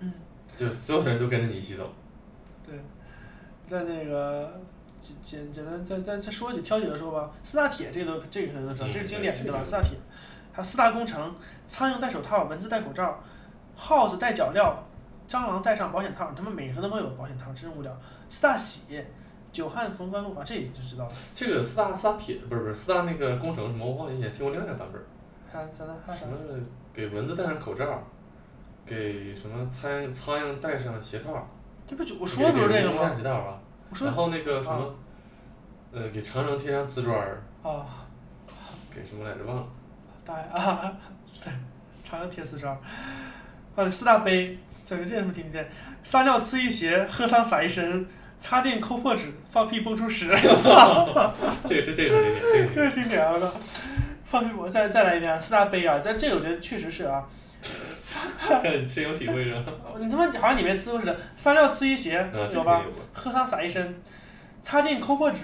[0.00, 0.12] 嗯，
[0.56, 1.88] 就所有的人都跟着你一起走。
[3.70, 4.52] 对，在那个
[5.00, 9.60] 简简简单再再再说几挑几个说吧，四大铁这个都这个肯定都知道，嗯这是经典的对吧？
[9.62, 9.90] 四大铁，
[10.52, 11.34] 还有四大工程，
[11.66, 13.22] 苍蝇戴手套，蚊子戴口罩，
[13.76, 14.74] 耗子戴脚镣，
[15.28, 17.96] 蟑螂戴上保险套，他们每个都会有保险套，真无聊。
[18.28, 19.02] 四大喜，
[19.52, 21.12] 久旱逢甘露啊，这就知道了。
[21.34, 25.04] 这个四大四大铁不是不是四大那个工程什么，我好像以前听过另外一个版本儿，
[25.50, 26.30] 还咱咱还有啥什？
[26.30, 26.62] 么
[26.92, 28.02] 给蚊子戴上口罩，
[28.84, 31.48] 给什么苍蝇苍蝇戴上鞋套，
[31.90, 33.12] 这不就我说的就是这个吗？
[33.16, 33.58] 鞋套啊，
[33.90, 34.94] 我说然后那个什么，
[35.90, 38.06] 呃，给长城贴上瓷砖儿，啊，
[38.94, 39.66] 给什么来着忘了。
[40.24, 40.92] 大爷啊，
[41.42, 41.52] 对，
[42.04, 42.80] 长安铁丝招。
[43.74, 44.56] 啊，四大杯，
[44.88, 45.68] 这个这什么听不见？
[46.04, 48.06] 撒尿呲一鞋，喝汤洒一身，
[48.38, 50.30] 擦腚抠破纸，放屁蹦出屎。
[50.30, 51.34] 我操，
[51.68, 53.32] 这个这这个这个这个这个经典啊！
[53.32, 53.52] 我操，
[54.24, 56.00] 放屁我再再来一遍，四大杯啊！
[56.04, 57.26] 但这个我觉得确实是啊，
[58.60, 59.72] 看你深有体会是吧？
[59.98, 61.16] 你他妈好像你没吃过似的。
[61.36, 62.82] 撒尿呲一鞋啊，这有吧？
[63.12, 64.00] 喝汤洒一身，
[64.62, 65.40] 擦腚抠破纸，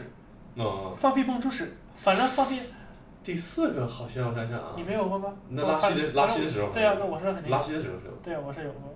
[0.57, 1.77] 哦，放屁蹦出屎。
[1.97, 2.61] 反正放屁，
[3.25, 5.33] 第四个好像我想想啊你，没有过吗？
[5.51, 8.12] 那拉稀的拉稀的时候，对啊，那我是肯定拉稀的时候是有。
[8.23, 8.95] 对，我是有过。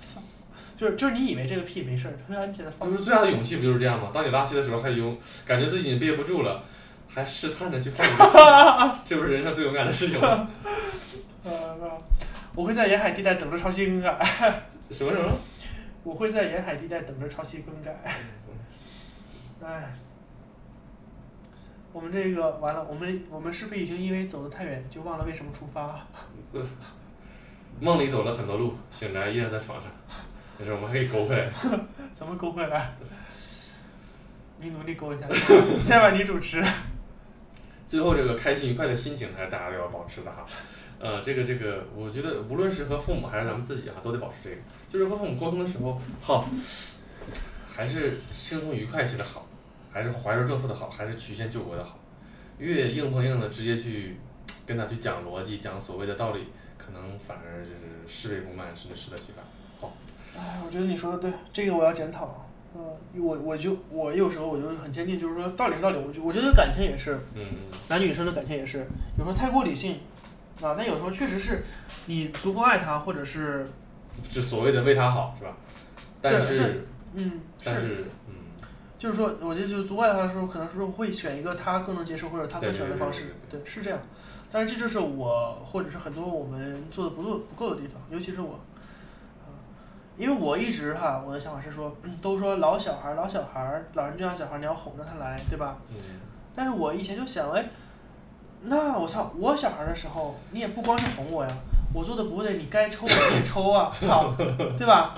[0.00, 0.20] 操，
[0.76, 2.96] 就是就是你以为这个屁没事儿，突然觉得放就。
[2.96, 4.10] 是最大的勇气不就是这样吗？
[4.14, 5.16] 当你拉稀的时候，还有
[5.46, 6.62] 感觉自己已经憋不住了，
[7.08, 8.06] 还试探着去放
[9.04, 10.48] 这不是人生最勇敢的事情吗？
[11.44, 11.76] 呃，
[12.58, 14.18] 我会在沿海地带等着潮汐更改。
[14.90, 15.32] 什么什么？
[16.02, 17.96] 我会在沿海地带等着潮汐更改。
[19.62, 19.94] 哎，
[21.92, 26.04] 我们这个完了，我们我们是不是已经因为走得太远，就忘了为什么出发？
[27.78, 29.88] 梦里走了很多路，醒来依然在床上。
[30.58, 31.48] 没事，我们还可以勾回来。
[32.12, 32.90] 怎么勾回来？
[34.58, 35.28] 你努力勾一下，
[35.78, 36.60] 现在把你主持。
[37.86, 40.44] 最后这个开心愉快的心情还是大家都要保持的哈。
[41.00, 44.56] 呃，这个这个，我觉得无论是和父母还是咱们自己哈，都得保持这个，
[44.88, 46.48] 就是和父母沟通的时候，好，
[47.68, 49.46] 还是轻松愉快些的好，
[49.92, 51.98] 还是怀柔政策的好，还是曲线救国的好。
[52.58, 54.16] 越硬碰硬的直接去
[54.66, 56.46] 跟他去讲逻辑、讲所谓的道理，
[56.76, 59.44] 可能反而就是事倍功半，甚至适得其反。
[59.80, 59.96] 好
[60.36, 62.44] 哎，我觉得你说的对，这个我要检讨。
[62.74, 62.82] 嗯，
[63.14, 67.42] 我我就我有时候我就很坚定，就是说道理是道理，我就我觉得感情也是，嗯
[67.88, 68.86] 男女生的感情也是，
[69.16, 70.00] 有时候太过理性，
[70.62, 71.64] 啊，但有时候确实是
[72.06, 73.66] 你足够爱他，或者是
[74.30, 75.52] 就所谓的为他好，是吧？
[76.20, 78.34] 但对是，嗯，但是，嗯，
[78.98, 84.00] 就是说，我觉得就是足够爱他的时候，可能说会选一个他更能接受或者他更喜欢的方式，对对，是这样。
[84.50, 88.54] 但是这就是我或者是很多我们做的不够不够的地方，尤其是我，
[89.44, 89.52] 啊，
[90.16, 95.76] 因为我一直哈，我的想法是说，嗯 都说老小孩儿老小孩儿，老人就像小孩儿你要哄着他来，对吧？
[95.90, 95.96] 嗯，
[96.54, 97.68] 但是我以前就想，哎，
[98.62, 101.50] 那我操，我小孩的时候，你也不光是哄我呀，
[101.94, 104.34] 我做的不对，你该抽我也抽啊，操，
[104.76, 105.16] 对吧？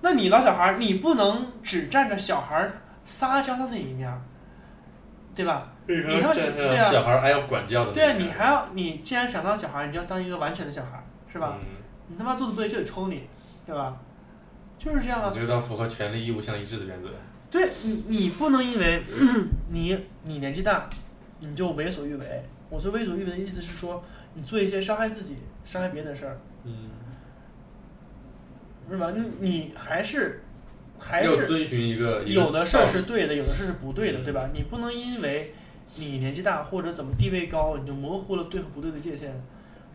[0.00, 2.70] 那你老小孩，你不能只站着小孩
[3.04, 4.10] 撒娇的那一面，
[5.34, 5.68] 对吧？
[5.86, 11.02] 你你看这对啊小孩还要管教的那对啊，你还要，你既然想当小孩，你就要当一个完全的小孩，
[11.32, 11.56] 是吧？
[11.60, 11.66] 嗯
[12.08, 13.22] 你他妈做的不对就得抽你，
[13.66, 13.96] 对吧？
[14.78, 15.40] 就是这样啊你。
[15.40, 17.08] 这个要符合权利义务相一致的原则。
[17.50, 19.02] 对你，你不能因为
[19.72, 20.88] 你你年纪大，
[21.40, 22.44] 你就为所欲为。
[22.68, 24.02] 我说为所欲为的意思是说，
[24.34, 26.90] 你做一些伤害自己、伤害别人的事儿，嗯，
[28.90, 29.12] 是吧？
[29.12, 30.42] 你你还是
[30.98, 34.50] 还是遵循一个有的事儿是对的，有的事儿是不对的，嗯对吧？
[34.52, 35.54] 你不能因为
[35.96, 39.32] 你年纪大或者怎么地位高，你就模糊了对和不对的界限。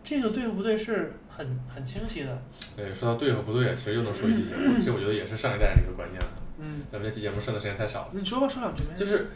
[0.04, 2.42] 这个对和不对是很很清晰的。
[2.76, 6.28] 对，说到对和不对啊，其实又能说一期节目，这我觉得也是上一代人的一个观念了。
[6.58, 8.90] 嗯，咱们这期节目剩的时间太少了，你说吧，说两句呗。
[8.96, 9.28] 就是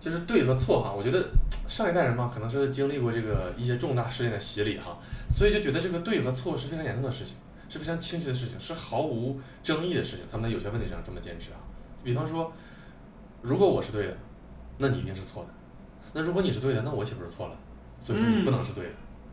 [0.00, 1.28] 就是对和错哈，我觉得
[1.68, 4.98] 上一代人嘛，可能是经历过这个一些重大事件的洗礼哈，
[5.30, 7.36] 所以就觉得这个对和错是非常严重的事情，
[7.68, 10.24] 是非常清晰的事情，是毫无争议的事情。
[10.30, 11.58] 他们在有些问题上这么坚持啊，
[12.04, 12.52] 比方说，
[13.42, 14.16] 如果我是对的，
[14.78, 15.50] 那你一定是错的；
[16.12, 17.56] 那如果你是对的，那我岂不是错了？
[18.00, 18.90] 所以说你不能是对的。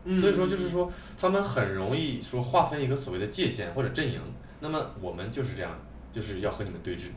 [0.08, 0.88] 嗯所以说就是说，
[1.20, 4.20] 他们很容易说划分一个所谓的界限或者阵营。
[4.60, 5.76] 那么我们就是这样，
[6.12, 7.08] 就是要和你们对峙，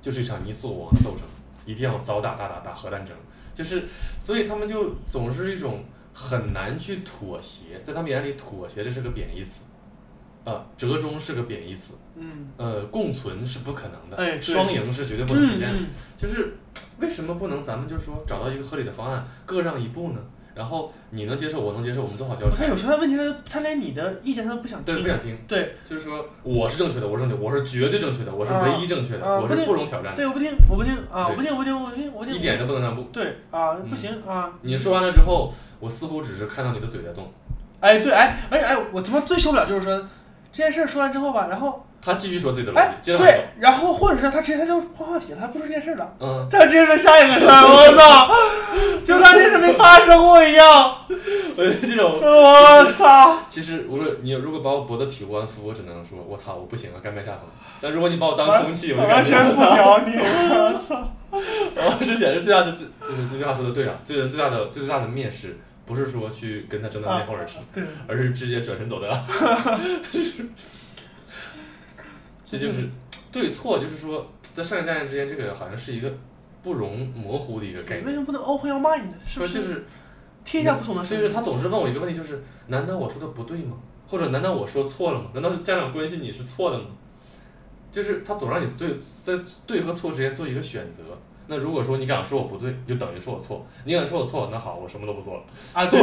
[0.00, 1.26] 就是一场你死我亡的斗争，
[1.68, 3.14] 一定要早打大打打核弹争。
[3.54, 3.84] 就是，
[4.18, 9.64] 所以他们就总是一种很难去妥协，在他们眼里，妥协这是个贬义词，
[10.44, 15.78] 啊，折中是个贬义词，嗯，呃，共存是不可能的，哎双赢是绝对不能实现的。
[15.78, 16.56] 嗯就是
[17.00, 20.20] 为什么不能咱们就说找到一个合理的方案，各让一步呢？
[20.58, 22.56] 然后你能接受，我能接受，我们都好交差。
[22.58, 24.92] 他有时候他问题他，他连你的意见他都不想听。
[24.92, 25.38] 对，不想听。
[25.46, 32.34] 对就是说我是正确的，我是正确的，我是绝对正确的，我是啊唯一正确的，我是啊不容挑战的，对，我不听，我不听啊，我不听，我不听，我不听，我不听。
[32.34, 33.02] 一点都不能让步。
[33.12, 34.52] 对啊，嗯不行啊！
[34.62, 37.32] 你说完了之后，我似乎只是看到你的嘴在动，
[37.78, 39.96] 哎，对，哎，哎哎，我他妈最受不了就是说
[40.50, 48.30] 这件事儿说完之后吧，然后他继续说自己的逻辑哎，，接着往下对，然后或者是他直接他就换话题了，他不说这件事儿了，嗯，他直接着下一个事儿，我操，
[49.04, 53.38] 就当这事没发生过一样， 我觉得这种，我操！
[53.48, 57.40] 其实无论你如果把我脖子体无完肤，我只能说我操，我不行了，甘拜下风。
[57.80, 61.12] 但如果你把我当空气，我就完全不屌你，我操！
[61.30, 62.86] 我之前是最大的，就是
[63.32, 69.08] 那句话说的对啊，最人最大的最大的蔑视，不是说去跟他争到面红耳赤，对，而是直接转身走的。
[72.50, 72.88] 这就是
[73.30, 76.10] 对错，就是说在上一代人之间，这个好像是一个
[76.62, 78.06] 不容模糊的一个概念。
[78.06, 79.10] 为什么不能 open your mind？
[79.24, 79.46] 是不？
[79.46, 79.84] 就是
[80.44, 81.22] 天下不同的声音。
[81.22, 83.76] 就是他总是问我一个问题，就是难道我说的不对吗？
[84.06, 85.30] 或者难道我说错了吗？
[85.34, 86.86] 难道家长关心你是错的吗？
[87.90, 91.02] 就是他总让你对在对和错之间做一个选择。
[91.50, 95.42] 那如果说你敢说我不对，就等于说我错；你敢说我错，那好，我什么都不做了。
[95.72, 95.98] 啊，对，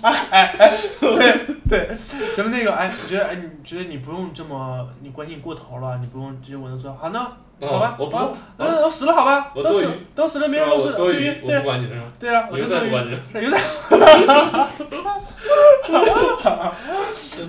[0.00, 1.96] 哎哎哎，对对，
[2.36, 12.02] 咱们那个，哎，我觉得，哎，你觉得你不用这么，你关心过头了，你不用直接我能做好，那好吧，我不好做，嗯，我死了好吧，都死我多余都死了，没人都死多余，对于对我不管你是吧？
[12.18, 13.60] 对啊，我你真的就再不管你了， 是有点，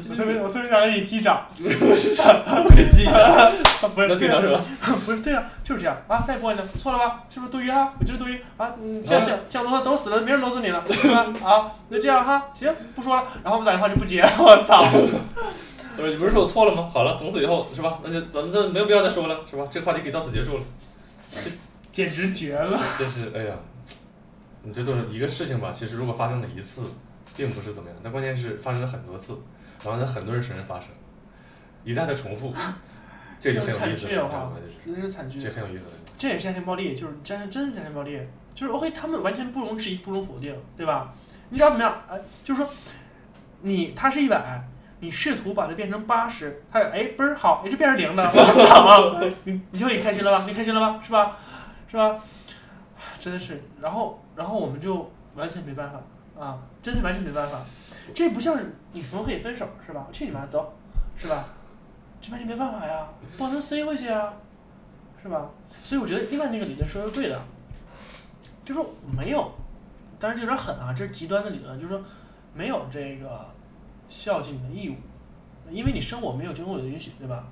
[0.10, 3.51] 我特别我特别想给你击掌，我给记一下，
[3.93, 4.62] 不是能听到是吧？
[5.05, 7.24] 不是对啊，就是这样啊，再过呢，错了吧？
[7.30, 7.93] 是不是多余啊？
[7.99, 11.26] 我就是多余啊，嗯，这样想想罗都死了，没人搂死你了，对吧？
[11.43, 14.84] 啊，那这样哈，行，不说了，然后我们打电话就不接，我操！
[16.00, 16.89] 我说你不是说我错了吗？
[16.89, 18.00] 好了，从此以后是吧？
[18.04, 19.68] 那就咱们这没有必要再说了，是吧？
[19.70, 20.64] 这个话题可以到此结束了。
[21.91, 22.80] 简直绝了！
[22.97, 23.56] 就是哎呀，
[24.64, 25.72] 你这都是一个事情吧？
[25.72, 26.84] 其实如果发生了一次，
[27.36, 29.38] 并不是怎么样，但关键是发生了很多次，
[29.84, 30.88] 然后在很多人身上发生，
[31.84, 32.54] 一再的重复，
[33.39, 34.54] 这就很有意思了，
[34.86, 35.89] 真是惨剧这，很有意思了。
[36.18, 38.20] 这也是家庭暴力，就是真真的家庭暴力，
[38.54, 41.14] 就是 OK，他们完全不容置疑，不容否定，对吧？
[41.50, 42.70] 你知道怎么样，哎，就是说，
[43.62, 44.64] 你他是一百，
[45.00, 50.45] 你试图把它变成八十，他哎嘣儿好，也就变成零了， 我操，你你就你开心了吧？
[50.47, 51.00] 你开心了吧？
[51.02, 51.38] 是吧？
[51.89, 52.18] 是吧？
[53.20, 56.00] 真的是，然后然后我们就完全没办法
[56.43, 57.60] 啊，真的完全没办法，
[58.14, 60.08] 这不像是女朋友可以分手是吧？
[60.12, 60.74] 去你妈，走，
[61.18, 61.45] 是吧？
[62.22, 64.34] 这完全没办法呀，不能塞回去啊，
[65.24, 65.50] 是吧？
[65.82, 67.41] 所以我觉得另外那个理论说的对的，
[68.66, 69.52] 就是说没有，
[70.20, 72.04] 当然这有点狠啊，这是极端的理论，就是说
[72.54, 73.45] 没有这个
[74.10, 74.95] 孝敬你的义务，
[75.72, 77.47] 因为你生我没有经过我的允许，对吧？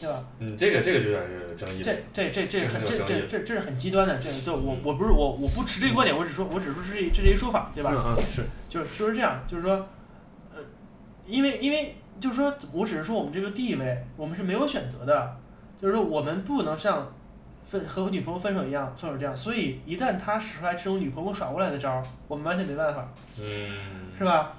[0.00, 0.24] 对吧？
[0.38, 1.82] 嗯，这个这个就有点有争议。
[1.82, 7.90] 这这这这这很这这这这是很极端的，这对我我不是我我不持这个观点，我只说我只说是这这是一说法，对吧？
[7.92, 9.88] 嗯嗯是，就是就是这样，就是说，
[10.54, 10.62] 呃，
[11.26, 15.36] 因为因为就是说我只是说我们这个地位，我们是没有选择的，
[15.80, 17.12] 就是说我们不能像
[17.64, 24.54] 分和女朋友分手一样分手这样，所以一旦他使出来这种女朋友耍过来的招儿，我们完全没办法，嗯，是吧？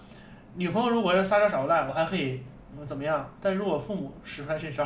[0.59, 2.43] 女朋友如果要撒娇耍无赖，我还可以
[2.77, 3.25] 我怎么样？
[3.39, 4.85] 但如果父母使出来这招，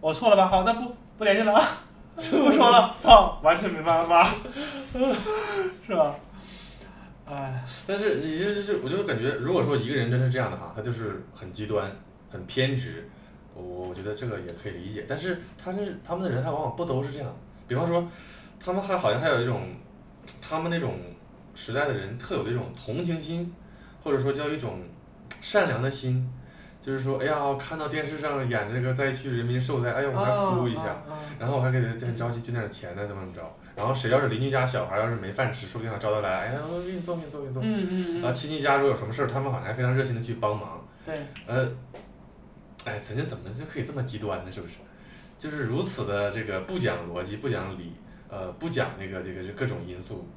[0.00, 0.46] 我错了吧？
[0.46, 1.60] 好，那不不联系了啊，
[2.14, 4.32] 不说了，操， 完全没办法，
[5.84, 6.14] 是吧？
[7.26, 7.60] 哎。
[7.88, 11.90] 但是你就就是，我就感觉，如果说一个人真是这样的话，他就是很极端、
[12.30, 13.10] 很偏执，
[13.52, 15.06] 我我觉得这个也可以理解。
[15.08, 17.36] 但是他是他们的人，还往往不都是这样。
[17.66, 18.08] 比方说，
[18.64, 19.60] 他们还好像还有一种，
[20.40, 20.94] 他们那种
[21.52, 23.52] 时代的人特有的一种同情心，
[24.04, 24.82] 或者说叫一种
[25.40, 26.30] 善良的心，
[26.80, 30.82] 就是说，哎呀，我看到电视上演这个灾区人民受灾，哎呀，我还哭一下。
[30.82, 33.40] 啊啊啊然后我还给他很着急捐点钱呢，怎么怎么着。
[33.74, 37.62] 然后谁要是邻居家小孩要是没饭吃，说不定还招他来，哎呀，我给你做，给你做，给你做。
[37.64, 40.86] 嗯嗯然后，亲戚家如果有什么事儿，他们好像还非常热心的去帮忙。
[41.04, 41.14] 对，
[41.46, 41.66] 呃，
[42.84, 44.52] 哎，人家怎么就可以这么极端呢？
[44.52, 44.74] 是不是？
[45.36, 47.92] 就是如此的这个不讲逻辑、不讲理，
[48.28, 50.28] 呃，不讲那个这个这各种因素，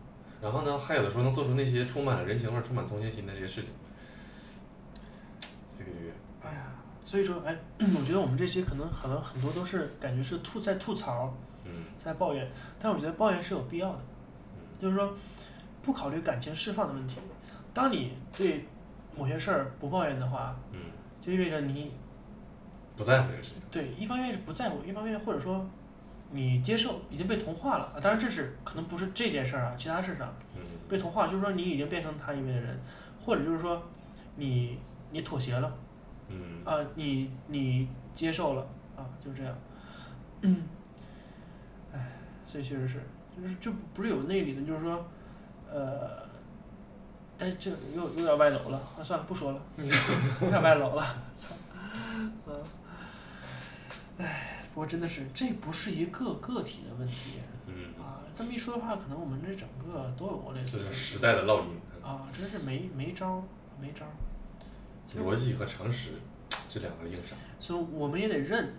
[0.42, 3.72] 然后呢，还有的时候能做出那些充满了人情味儿、充满同情心的这些事情。
[5.78, 6.12] 这个这个，
[6.44, 6.72] 哎呀，
[7.06, 11.34] 所以说，哎， 我觉得我们这些可能可能很多都是感觉是吐在吐槽，
[11.66, 14.00] 嗯在抱怨，但我觉得抱怨是有必要的，
[14.58, 15.14] 嗯就是说
[15.82, 17.18] 不考虑感情释放的问题。
[17.74, 18.66] 当你对
[19.16, 20.80] 某些事儿不抱怨的话，嗯，
[21.22, 21.92] 就意味着你
[22.96, 23.62] 不在乎这个事情。
[23.72, 25.66] 对一方面是不在乎，一方面或者说
[26.32, 27.86] 你接受已经被同化了。
[27.96, 30.34] 啊当然这是可能不是这件事儿啊，其他事上。
[30.56, 30.62] 嗯。
[30.90, 32.80] 被同化，就是说你已经变成他以为的人，
[33.26, 33.82] 或者就是说
[34.36, 34.80] 你
[35.12, 35.76] 你妥协了。
[36.30, 36.62] 嗯。
[36.66, 38.68] 啊，你你接受了。
[38.96, 39.54] 啊，就这样。
[40.42, 40.64] 嗯，
[41.94, 42.14] 哎，
[42.46, 43.02] 所以确实是，
[43.36, 45.06] 就是就不是有那理论，就是说，
[45.72, 46.28] 呃，
[47.38, 48.78] 但是这又有点歪楼了。
[48.78, 51.06] 啊，算了，不说了， 有点歪楼了，
[51.36, 51.54] 操，
[52.48, 52.64] 嗯，
[54.18, 61.70] 哎，不过真的是，这不是一个个体的问题嗯，啊，这么一说的话，可能我们这整个都有过类似的这是时代的烙印，
[62.08, 63.44] 啊，真是没没招儿，
[63.82, 64.12] 没招儿。
[65.20, 66.12] 逻辑和常识
[66.70, 67.36] 这两个硬伤。
[67.60, 68.72] 所以我们也得认，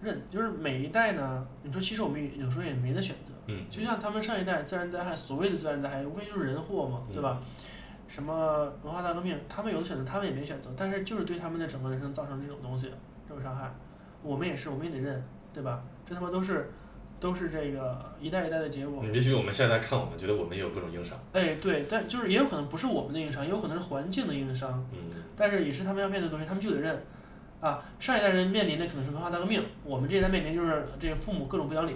[0.00, 7.42] 认，就是每一代呢，你说其实我们有时候也没得选择，嗯就像他们上一代自然灾害，所谓的自然灾害，无非就是人祸嘛，嗯对吧？
[8.06, 12.92] 什么文化大革命，他们有的选择，他们也没选择，但是就是对他们的整个人生造成这种东西，
[13.28, 13.74] 这种伤害，
[14.22, 15.82] 我们也是，我们也得认，对吧？
[16.06, 16.70] 这他妈都是，
[17.18, 19.02] 都是这个一代一代的结果。
[19.04, 21.18] 嗯，也许我们下一代看我们，觉得我们也有各种硬伤。
[21.32, 27.02] 哎，对，但就是也有可能不是我们的硬伤，也有可能是环境的硬伤，嗯但是也是他们要面对的东西，他们就得认。
[27.60, 31.94] 啊，上一代人面临的可能是文化大革命，我们这一代面临就是这个父母各种不讲理，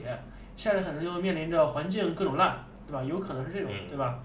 [0.57, 2.57] 下一代可能就面临着环境各种烂，
[2.87, 3.03] 对吧？
[3.03, 4.21] 有可能是这种，嗯对吧？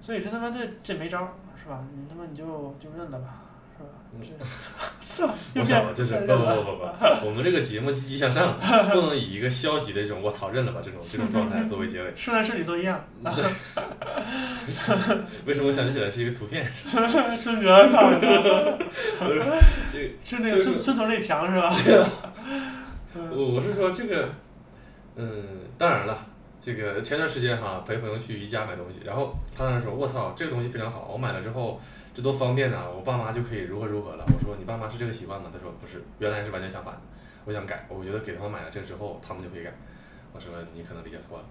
[0.00, 1.28] 所以这他妈的这没招儿，
[1.62, 1.84] 是吧？
[1.94, 3.42] 你他妈你就就认了吧，
[5.00, 5.22] 是
[5.58, 8.58] 我想了，就是不不不不不，我们这个节目积极向上，
[8.90, 12.12] 不能以一个消极的这种“我操认了吧”这种这种状态作为结尾。
[12.14, 13.04] 圣诞圣女都一样，
[15.46, 16.64] 为什么我想起来是一个图片？
[17.40, 18.78] 春哥操，这个
[20.24, 21.74] 是那个是村村头那墙是吧？
[23.14, 24.28] 我我是说这个，
[25.16, 26.26] 嗯，当然了，
[26.60, 31.80] 这个前段时间哈陪朋友去宜家买东西，然后他当时说：“我操，这个东西非常好，我买了之后
[32.18, 37.00] 这多方便呐、我爸妈就可以如何如何了。”我说：“你爸妈是这个习惯吗？”他说：“不是，原来是完全相反的。”
[37.46, 39.72] 我想改，我觉得给他们买了这个之后，他们就可以改。
[40.32, 41.44] 我说：“你可能理解错了。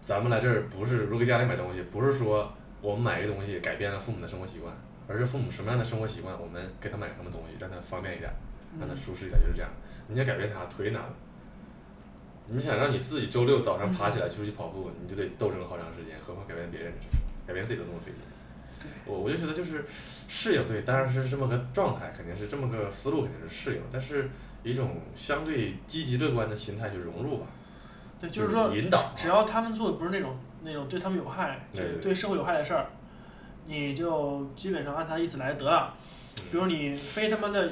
[0.00, 4.74] 咱们来这儿不是如果家里买东西，不是说我们买一个东西改变了父母的生活习惯，
[5.06, 8.32] 而是父母什么样的生活习惯，我们给他买什么东西，让他方便一点。”
[8.80, 9.70] 让他舒适一点，就是这样。
[10.08, 11.14] 你想改变他，忒难了。
[12.46, 16.92] 你想让你自己周六早上爬起来出去跑步，你就得斗争好长时间，何况改变别人，
[17.46, 18.33] 改变自己都这么费劲。
[19.06, 19.84] 我我就觉得就是
[20.28, 24.30] 适应，对，当然是这么个状态，肯定是这么个思路，肯定是适应，但是
[24.62, 27.46] 一种相对积极乐观的心态去融入吧。
[28.20, 32.86] 对，就是说引导，只要他们做的不是那种那种对他们有害、对对社会有害的事儿，
[33.66, 35.94] 你就基本上按他的意思来得了。
[36.50, 37.70] 比如你非他妈的，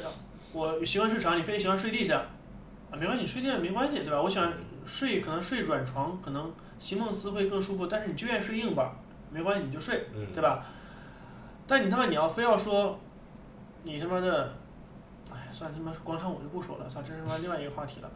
[0.52, 2.18] 我习惯睡床，你非得喜欢睡地下，
[2.90, 4.20] 啊，没关系，你睡地下没关系，对吧？
[4.20, 4.52] 我喜欢
[4.84, 8.92] 睡，可能睡软床，可能席梦思会更舒服，但是你就愿意睡硬板儿，
[9.30, 10.66] 没关系，你就睡，嗯，对吧？
[11.73, 13.01] 但你他妈你要非要说，
[13.83, 14.53] 你他妈的，
[15.33, 18.11] 哎，算了，他妈广场舞就不说了，操，这是他妈另外一个话题了。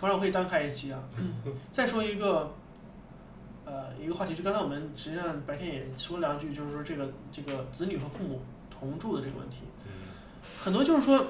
[0.00, 0.98] 广场舞可以单开一期啊。
[1.70, 2.50] 再说一个，
[3.66, 8.40] 呃，一个话题，就刚才我们实际上白天也说两句，就是说这个这个子女和父母
[8.70, 9.58] 同住的这个问题。
[9.84, 9.92] 嗯
[10.64, 11.26] 很多就是说，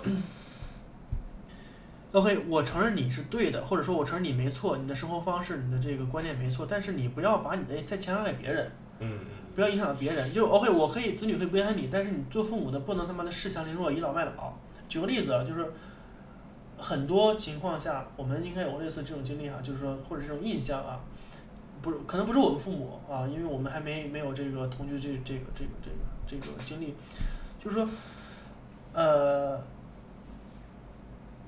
[2.13, 8.71] OK，我承认你是对的，或者说我承认你没错，你的生活方式、你的这个观念没错，但是你不要把你的再强加给别人。
[9.01, 10.33] 嗯嗯不要影响到别人。
[10.33, 14.53] 就 OK，我可以子女可以不影响你，但是你做父母的不能他妈的恃强凌弱、倚老卖老。
[14.89, 15.73] 举个例子啊，就是
[16.77, 21.01] 很多情况下，我们应该有类似这种经历哈，就是说或者这种印象啊，
[21.81, 25.97] 不是可能不是我们父母啊，因为我们还没没有这个同居这这个这个这个
[26.27, 26.95] 这个经历，
[27.63, 27.89] 就是说，
[28.93, 29.61] 呃，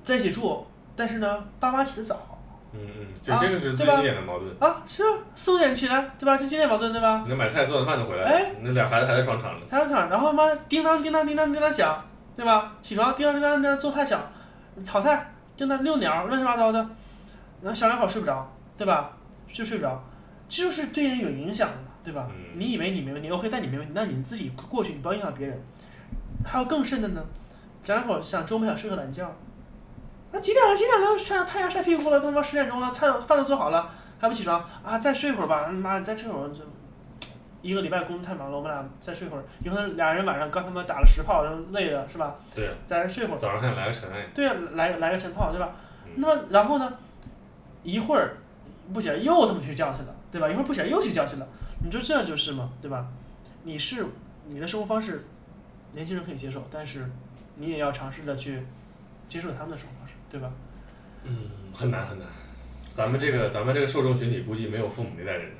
[0.03, 2.34] 在一起住，但是呢，爸妈起得早。
[2.79, 4.51] 嗯嗯，这啊这个是最经典的矛盾。
[4.59, 6.37] 啊，是啊，四五点起来，对吧？
[6.37, 7.23] 这经典矛盾，对吧？
[7.25, 9.65] 你买菜做完饭就回来哎，那俩孩子还在商场呢。
[9.69, 12.03] 台上场，然后妈叮当叮当叮当叮当响，
[12.35, 12.73] 对吧？
[12.81, 14.21] 起床叮当叮当叮当做饭响，
[14.83, 16.79] 炒菜叮当遛鸟乱七八糟的，
[17.61, 19.11] 然后小两口睡不着，对吧？
[19.51, 20.03] 就睡不着，
[20.49, 22.27] 这就是对人有影响的，对吧？
[22.29, 25.61] 嗯你以为你没问题，OK，但你没问题，那你自己过去，你不要影响别人。
[26.45, 27.23] 还有更甚的呢，
[27.81, 29.33] 小两口想周末想睡个懒觉，
[30.35, 30.75] 那几点了？
[30.75, 31.17] 几点了？
[31.17, 34.97] 晒太阳晒屁股了，都他妈十点钟了，菜都饭都做好了，还不起床啊？
[34.99, 36.61] 再睡会儿吧，妈，再睡会儿就。
[37.61, 39.43] 一个礼拜工作太忙了，我们俩再睡会儿。
[39.63, 42.35] 有可能俩人晚上刚他妈打了十炮，然后累了是吧？
[42.53, 43.37] 对呀，在这睡会儿。
[43.37, 44.25] 早上还想来个晨爱。
[44.35, 45.71] 对啊，来来个晨炮，对吧
[46.03, 46.11] 嗯？
[46.17, 46.93] 那么然后呢，
[47.83, 48.35] 一会儿
[48.93, 50.49] 不起来又他妈去觉去了，对吧？
[50.49, 51.47] 一会儿不起来又去觉去了，
[51.81, 53.07] 你说这就是嘛，对吧？
[53.63, 54.05] 你是
[54.47, 55.25] 你的生活方式，
[55.93, 57.09] 年轻人可以接受，但是
[57.55, 58.63] 你也要尝试着去
[59.27, 60.51] 接受他们的生活对吧？
[61.23, 61.35] 嗯，
[61.73, 62.27] 很难很难。
[62.93, 65.51] 咱们这个咱们这个受众群体估计没有父母那代人。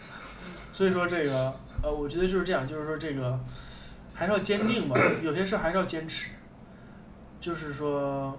[0.72, 3.40] 所以说这个呃，我觉得就是这样，就是说这个
[4.14, 6.32] 还是要坚定吧，有些事还是要坚持。
[7.42, 8.38] 就是说，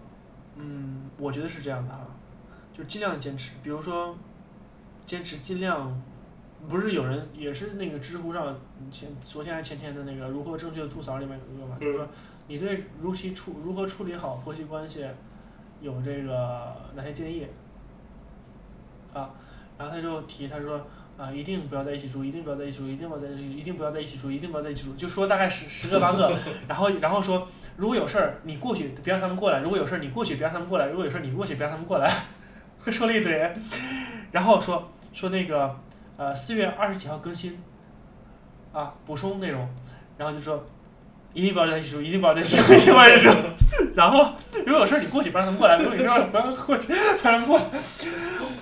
[0.57, 2.07] 嗯，我觉得是这样的哈，
[2.73, 3.53] 就是尽量坚持。
[3.63, 4.17] 比如说，
[5.05, 6.03] 坚持尽量，
[6.69, 8.59] 不是有人也是那个知乎上
[8.91, 12.09] 前昨天还是前天的那个如何正确的吐槽里面有一个嘛，就是说
[12.49, 15.07] 你对如其处如何处理好婆媳关系
[15.81, 17.47] 有这个哪些建议
[19.13, 19.31] 啊？
[19.79, 20.87] 然后他就提他说。
[21.19, 26.31] 啊，一定不要在一起住，一定不要在一起住，一定不要在一起住，一定不要在一起住，一定不要在一起住，就说大概十十个八个，
[26.69, 27.49] 然后然后说，
[27.79, 32.13] 如果有事儿你过去，别让他们过来；如果有事儿你过去，别让他们过来；如果有事儿你过去，别让他们过来。
[32.85, 33.51] 说了一堆，
[34.31, 35.75] 然后说说那个
[36.19, 37.59] 呃四月二十几号更新，
[38.73, 39.67] 啊补充内容，
[40.19, 40.67] 然后就说
[41.33, 43.33] 一定不要在一起住，一定不要在一起住，一定不要在一起住。
[43.95, 44.33] 然后
[44.65, 47.65] 如果有事儿你过去，不让他们过来；如果有事儿不让过去，不让他们过来。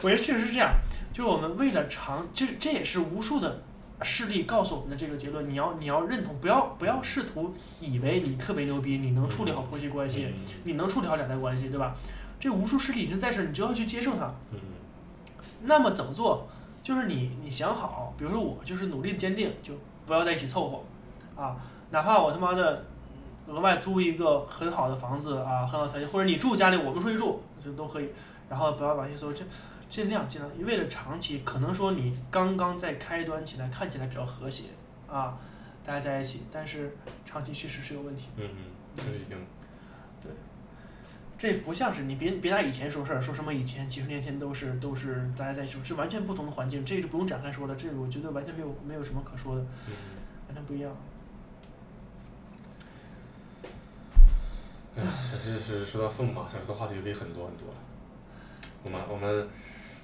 [0.02, 0.72] 我觉得确实是这样。
[1.12, 3.62] 就是我们为了长，这这也是无数的
[4.02, 5.48] 事例告诉我们的这个结论。
[5.48, 10.34] 你要你要认同，不要不要试图以为你特别牛逼，你能处理好婆媳关系，
[10.64, 11.94] 你能处理好两代关系，对吧？
[12.40, 14.34] 这无数事例已经在这儿，你就要去接受它。
[14.52, 14.58] 嗯
[15.66, 16.46] 那么怎么做？
[16.82, 19.72] 就是你你想好，比如说我就是努力地坚定，就
[20.04, 21.57] 不要在一起凑合，啊，
[21.91, 22.84] 哪怕我他妈的
[23.46, 28.08] 额外租一个很好的房子啊，很好条件，或者你住家里，我们出去住，就都可以。
[28.49, 29.45] 然后不要把一些所有这。
[29.87, 34.64] 尽量尽量，为了长期，可能说你刚刚在开端起来看起来比较和谐
[35.07, 35.38] 啊，
[35.84, 38.25] 大家在一起，但是长期确实是有问题。
[38.37, 38.64] 嗯嗯，
[38.96, 39.38] 这已经
[41.37, 49.92] 这不像是你别别拿以前说事儿，说什么以前几十年前都是都是大家在一起，是完全不同的环境，这个就不用展开说了，这个我觉得完全没有没有什么可说的，嗯
[50.49, 50.91] 完全不一样。
[54.96, 57.75] 哎，这是是说到父母啊，想说的话题就可以很多很多了。
[58.84, 59.49] 我们我们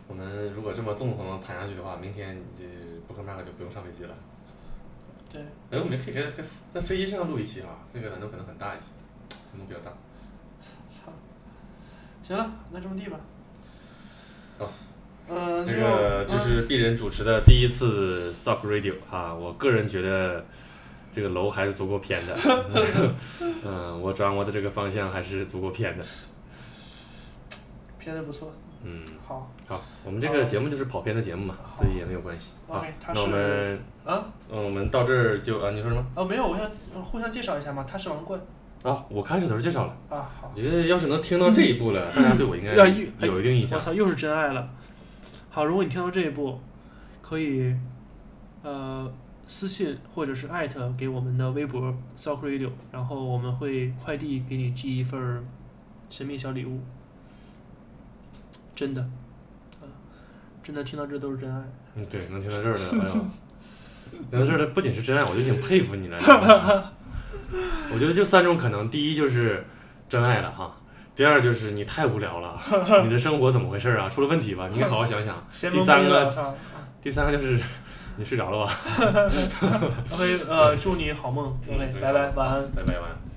[0.08, 2.64] 我们如果这么纵横地谈下去的话，明天这
[3.06, 4.14] 不克麦克就不用上飞机了。
[5.32, 5.40] 对，
[5.70, 8.86] 哎，我们可以给给在飞机上录一期啊，这个难度可能很大一些，
[9.52, 9.92] 难度比较大。
[10.90, 11.12] 操，
[12.22, 13.20] 行了，那这么地吧。
[14.58, 14.70] 好。
[15.28, 20.44] 呃、这个这是鄙人主持的第一次 Sock Radio 啊，我个人觉得
[21.12, 22.36] 这个楼还是足够偏的。
[23.64, 26.04] 嗯我掌握的这个方向还是足够偏的。
[27.98, 28.52] 偏的不错。
[28.82, 29.02] 嗯。
[29.26, 29.50] 好。
[29.68, 32.50] 好我们这个节目就是跑偏的节目嘛所以也没有关系。
[32.68, 32.82] 啊
[33.14, 34.24] 那我们啊？
[34.50, 36.04] 嗯我们到这儿就啊你说什么？
[36.14, 36.68] 啊没有我想
[37.02, 38.40] 互相介绍一下嘛他是王冠。
[38.82, 39.96] 啊我开始都是介绍了。
[40.08, 42.72] 啊我觉得要是能听到这一步了 大家对我应该
[43.26, 43.78] 有一定印象。
[43.78, 44.68] 我操又是真爱了。
[45.50, 46.58] 好如果你听到这一步
[47.20, 47.74] 可以
[48.62, 49.12] 呃
[49.52, 55.44] 私信或者是艾特给我们的微博 socradio 然后我们会快递给你寄一份
[56.08, 56.80] 神秘小礼物。
[58.76, 59.04] 真的
[60.62, 61.60] 真的听到这都是真爱
[61.96, 63.26] 嗯对能听到这儿的朋友
[64.30, 66.16] 能听到这儿的不仅是真爱我就挺佩服你的
[67.92, 69.66] 我觉得就三种可能第一就是
[70.08, 70.76] 真爱了哈
[71.16, 72.56] 第二就是你太无聊了
[73.02, 74.08] 你的生活怎么回事啊？
[74.08, 75.44] 出了问题吧你好好想想。
[75.72, 76.56] 第三个
[77.02, 77.60] 第三个就是
[78.16, 78.72] 你睡着了吧？
[80.12, 83.29] OK，呃，祝你好梦，OK，拜拜，晚安，拜拜，晚安。